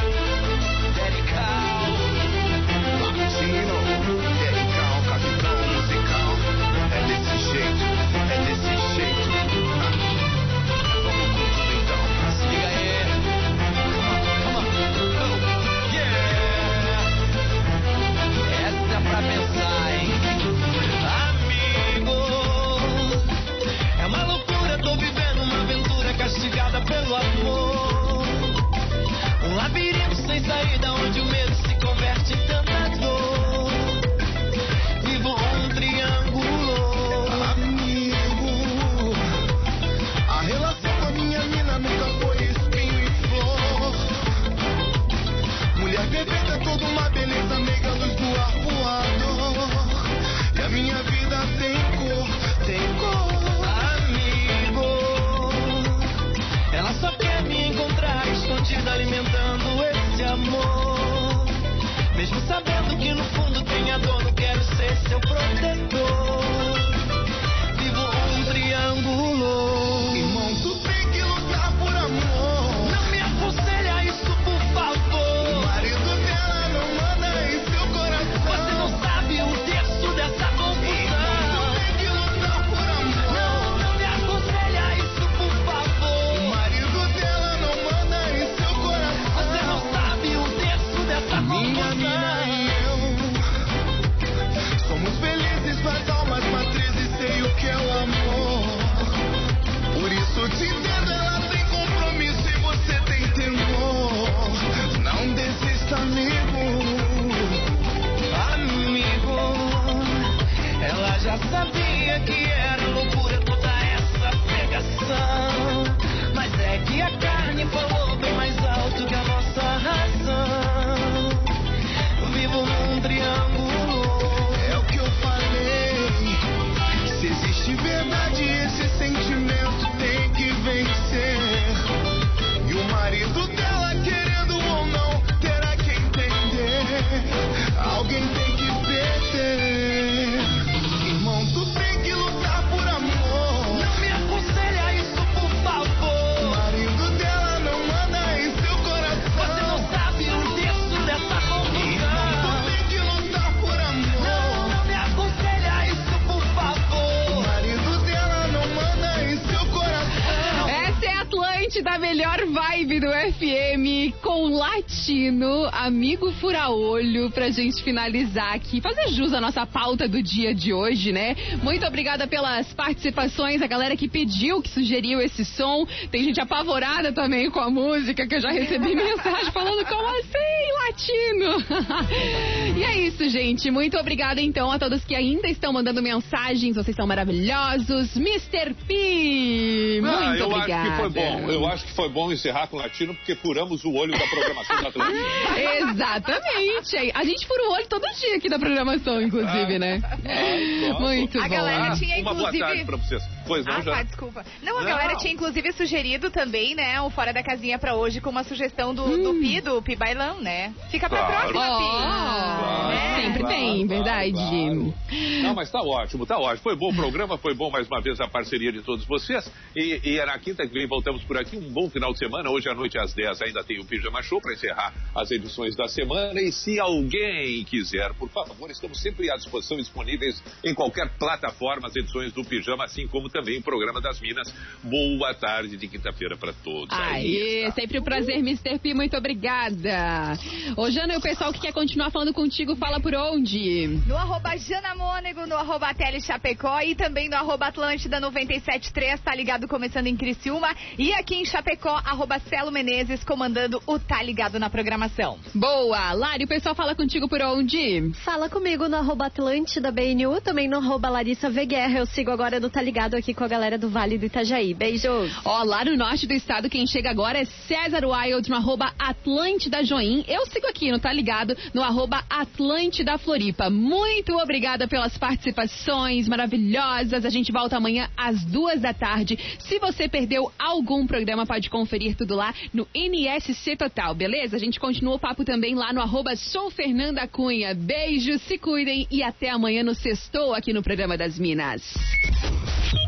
Latino, 164.62 165.68
amigo 165.72 166.30
fura-olho, 166.34 167.28
pra 167.32 167.50
gente 167.50 167.82
finalizar 167.82 168.54
aqui, 168.54 168.80
fazer 168.80 169.08
jus 169.08 169.32
à 169.32 169.40
nossa 169.40 169.66
pauta 169.66 170.06
do 170.06 170.22
dia 170.22 170.54
de 170.54 170.72
hoje, 170.72 171.10
né? 171.10 171.34
Muito 171.64 171.84
obrigada 171.84 172.28
pelas 172.28 172.72
participações, 172.72 173.60
a 173.60 173.66
galera 173.66 173.96
que 173.96 174.08
pediu, 174.08 174.62
que 174.62 174.68
sugeriu 174.70 175.20
esse 175.20 175.44
som. 175.44 175.84
Tem 176.12 176.22
gente 176.22 176.40
apavorada 176.40 177.12
também 177.12 177.50
com 177.50 177.58
a 177.58 177.68
música, 177.68 178.24
que 178.24 178.36
eu 178.36 178.40
já 178.40 178.50
recebi 178.52 178.94
mensagem 178.94 179.50
falando 179.50 179.84
como 179.84 180.06
assim, 180.06 180.62
latino? 180.86 182.78
e 182.78 182.84
é 182.84 183.00
isso, 183.00 183.28
gente. 183.30 183.68
Muito 183.68 183.98
obrigada, 183.98 184.40
então, 184.40 184.70
a 184.70 184.78
todos 184.78 185.04
que 185.04 185.16
ainda 185.16 185.48
estão 185.48 185.72
mandando 185.72 186.00
mensagens. 186.00 186.76
Vocês 186.76 186.94
são 186.94 187.06
maravilhosos. 187.06 188.14
Mr. 188.16 188.74
P, 188.86 189.98
muito 190.00 190.16
Ah, 190.16 190.36
eu 190.36 190.46
obrigada. 190.46 190.82
acho 190.82 190.90
que 190.92 190.96
foi 190.98 191.10
bom. 191.10 191.50
Eu 191.50 191.66
acho 191.66 191.84
que 191.84 191.92
foi 191.94 192.08
bom 192.08 192.30
encerrar 192.32 192.68
com 192.68 192.76
o 192.76 192.80
latino 192.80 193.12
porque 193.12 193.34
furamos 193.34 193.84
o 193.84 193.92
olho 193.94 194.12
da 194.12 194.18
programação 194.28 194.51
da. 194.54 195.90
Exatamente. 195.90 197.12
A 197.14 197.24
gente 197.24 197.46
fura 197.46 197.68
o 197.68 197.72
olho 197.72 197.86
todo 197.88 198.02
dia 198.14 198.36
aqui 198.36 198.48
na 198.48 198.58
programação, 198.58 199.20
inclusive, 199.20 199.78
né? 199.78 200.00
Ah, 200.02 201.00
Muito 201.00 201.38
A 201.38 201.42
bom. 201.42 201.48
galera 201.48 201.94
tinha, 201.96 202.16
Uma 202.20 202.34
boa 202.34 202.48
inclusive- 202.48 202.64
tarde 202.64 202.84
pra 202.84 202.96
vocês. 202.96 203.22
Pois 203.46 203.64
não, 203.66 203.74
Ah, 203.74 203.80
já. 203.80 203.92
tá, 203.96 204.02
desculpa. 204.04 204.44
Não, 204.62 204.78
a 204.78 204.80
Não. 204.82 204.88
galera 204.88 205.16
tinha 205.16 205.32
inclusive 205.32 205.72
sugerido 205.72 206.30
também, 206.30 206.74
né, 206.74 207.00
o 207.00 207.10
Fora 207.10 207.32
da 207.32 207.42
Casinha 207.42 207.78
pra 207.78 207.94
hoje 207.96 208.20
com 208.20 208.30
uma 208.30 208.44
sugestão 208.44 208.94
do, 208.94 209.04
Hum. 209.04 209.22
do 209.22 209.34
Pi, 209.40 209.60
do 209.60 209.82
Pi 209.82 209.96
Bailão, 209.96 210.40
né? 210.40 210.72
Fica 210.90 211.08
pra 211.08 211.18
Claro. 211.26 211.48
próxima, 211.52 211.78
Pi. 211.78 211.84
Ó, 211.84 212.90
É. 212.92 213.22
sempre 213.22 213.40
Claro, 213.40 213.54
tem, 213.56 213.86
claro, 213.86 213.88
verdade. 213.88 214.32
claro. 214.32 214.94
Não, 215.42 215.54
mas 215.54 215.70
tá 215.70 215.80
ótimo, 215.80 216.26
tá 216.26 216.38
ótimo. 216.38 216.62
Foi 216.62 216.76
bom 216.76 216.90
o 216.90 216.94
programa, 216.94 217.36
foi 217.38 217.54
bom 217.54 217.70
mais 217.70 217.86
uma 217.88 218.00
vez 218.00 218.20
a 218.20 218.28
parceria 218.28 218.72
de 218.72 218.82
todos 218.82 219.04
vocês. 219.04 219.50
E, 219.76 220.00
e 220.04 220.18
é 220.18 220.26
na 220.26 220.38
quinta 220.38 220.66
que 220.66 220.72
vem 220.72 220.86
voltamos 220.86 221.22
por 221.24 221.36
aqui. 221.36 221.56
Um 221.56 221.72
bom 221.72 221.90
final 221.90 222.12
de 222.12 222.18
semana. 222.18 222.50
Hoje 222.50 222.68
à 222.68 222.74
noite 222.74 222.98
às 222.98 223.12
10 223.12 223.40
ainda 223.42 223.62
tem 223.64 223.80
o 223.80 223.84
Pijama 223.84 224.22
Show 224.22 224.40
para 224.42 224.52
encerrar 224.52 224.92
as 225.14 225.30
edições 225.30 225.76
da 225.76 225.88
semana. 225.88 226.40
E 226.40 226.52
se 226.52 226.78
alguém 226.80 227.64
quiser, 227.64 228.12
por 228.14 228.28
favor, 228.28 228.70
estamos 228.70 229.00
sempre 229.00 229.30
à 229.30 229.36
disposição 229.36 229.76
disponíveis 229.76 230.42
em 230.64 230.74
qualquer 230.74 231.08
plataforma 231.16 231.88
as 231.88 231.96
edições 231.96 232.32
do 232.32 232.44
Pijama, 232.44 232.84
assim 232.84 233.06
como 233.06 233.30
também 233.30 233.58
o 233.58 233.62
programa 233.62 234.00
das 234.00 234.20
Minas. 234.20 234.52
Boa 234.82 235.32
tarde 235.34 235.76
de 235.76 235.88
quinta-feira 235.88 236.36
para 236.36 236.52
todos. 236.52 236.96
Aê, 236.98 237.70
sempre 237.72 237.98
um 237.98 238.02
prazer, 238.02 238.36
Mr. 238.38 238.78
P, 238.78 238.92
muito 238.94 239.16
obrigada. 239.16 240.38
Ô, 240.76 240.90
Jana, 240.90 241.14
e 241.14 241.16
o 241.16 241.20
pessoal 241.20 241.52
que 241.52 241.60
quer 241.60 241.72
continuar 241.72 242.10
falando 242.10 242.32
contigo, 242.32 242.74
fala 242.76 243.00
por 243.00 243.14
onde? 243.14 244.00
No 244.06 244.16
arroba 244.16 244.56
Jana 244.56 244.94
Mônego, 244.94 245.46
no 245.46 245.56
arroba 245.56 245.94
Tele 245.94 246.20
Chapecó 246.20 246.80
e 246.80 246.94
também 246.94 247.28
no 247.28 247.36
arroba 247.36 247.66
Atlântida 247.66 248.18
973, 248.18 249.20
tá 249.20 249.34
ligado 249.34 249.68
começando 249.68 250.06
em 250.06 250.16
Criciúma. 250.16 250.74
E 250.98 251.12
aqui 251.12 251.36
em 251.36 251.44
Chapecó, 251.44 252.00
arroba 252.04 252.38
Celo 252.40 252.72
Menezes, 252.72 253.22
comandando 253.22 253.80
o 253.86 253.98
Tá 253.98 254.22
Ligado 254.32 254.58
na 254.58 254.70
programação. 254.70 255.38
Boa! 255.54 256.14
Lari, 256.14 256.44
o 256.44 256.48
pessoal 256.48 256.74
fala 256.74 256.94
contigo 256.94 257.28
por 257.28 257.42
onde? 257.42 258.12
Fala 258.24 258.48
comigo 258.48 258.88
no 258.88 258.96
arroba 258.96 259.26
Atlântida 259.26 259.92
BNU, 259.92 260.40
também 260.40 260.66
no 260.66 260.78
arroba 260.78 261.10
Larissa 261.10 261.50
V 261.50 261.66
Guerra. 261.66 261.98
Eu 261.98 262.06
sigo 262.06 262.30
agora 262.30 262.58
no 262.58 262.70
Tá 262.70 262.80
Ligado 262.80 263.14
aqui 263.14 263.34
com 263.34 263.44
a 263.44 263.48
galera 263.48 263.76
do 263.76 263.90
Vale 263.90 264.16
do 264.16 264.24
Itajaí. 264.24 264.72
Beijos. 264.72 265.30
Ó, 265.44 265.62
lá 265.64 265.84
no 265.84 265.98
norte 265.98 266.26
do 266.26 266.32
estado, 266.32 266.70
quem 266.70 266.86
chega 266.86 267.10
agora 267.10 267.40
é 267.40 267.44
César 267.44 268.06
Wild 268.06 268.48
no 268.48 268.56
arroba 268.56 268.94
Atlântida 268.98 269.84
Join. 269.84 270.24
Eu 270.26 270.46
sigo 270.46 270.66
aqui, 270.66 270.90
não 270.90 270.98
tá 270.98 271.12
ligado? 271.12 271.54
No 271.74 271.82
arroba 271.82 272.24
Atlântida 272.30 273.18
Floripa. 273.18 273.68
Muito 273.68 274.34
obrigada 274.38 274.88
pelas 274.88 275.18
participações 275.18 276.26
maravilhosas. 276.26 277.26
A 277.26 277.30
gente 277.30 277.52
volta 277.52 277.76
amanhã 277.76 278.08
às 278.16 278.42
duas 278.46 278.80
da 278.80 278.94
tarde. 278.94 279.38
Se 279.58 279.78
você 279.78 280.08
perdeu 280.08 280.50
algum 280.58 281.06
programa, 281.06 281.44
pode 281.44 281.68
conferir 281.68 282.16
tudo 282.16 282.34
lá 282.34 282.54
no 282.72 282.88
NSC 282.94 283.76
Total, 283.76 284.14
beleza? 284.22 284.54
A 284.54 284.60
gente 284.60 284.78
continua 284.78 285.16
o 285.16 285.18
papo 285.18 285.44
também 285.44 285.74
lá 285.74 285.92
no 285.92 286.00
arroba 286.00 286.36
Sou 286.36 286.70
Fernanda 286.70 287.26
Cunha. 287.26 287.74
Beijos, 287.74 288.40
se 288.42 288.56
cuidem 288.56 289.04
e 289.10 289.20
até 289.20 289.50
amanhã 289.50 289.82
no 289.82 289.96
Sextou 289.96 290.54
aqui 290.54 290.72
no 290.72 290.80
programa 290.80 291.16
das 291.16 291.40
Minas. 291.40 291.82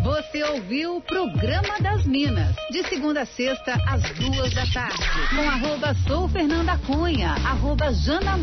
Você 0.03 0.43
ouviu 0.43 0.97
o 0.97 1.01
Programa 1.01 1.79
das 1.81 2.05
Minas, 2.05 2.57
de 2.71 2.83
segunda 2.89 3.23
a 3.23 3.27
sexta, 3.27 3.75
às 3.87 4.03
duas 4.19 4.53
da 4.55 4.67
tarde, 4.67 4.99
com 5.31 5.49
arroba 5.49 5.95
Sou 6.07 6.29
Fernanda 6.29 6.77
Cunha, 6.79 7.31
arroba 7.47 7.93
Jana 7.93 8.37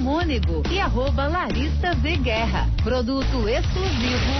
e 0.71 0.79
arroba 0.79 1.27
Larissa 1.27 1.93
V. 1.95 2.15
Guerra. 2.17 2.69
Produto 2.83 3.49
exclusivo. 3.49 4.31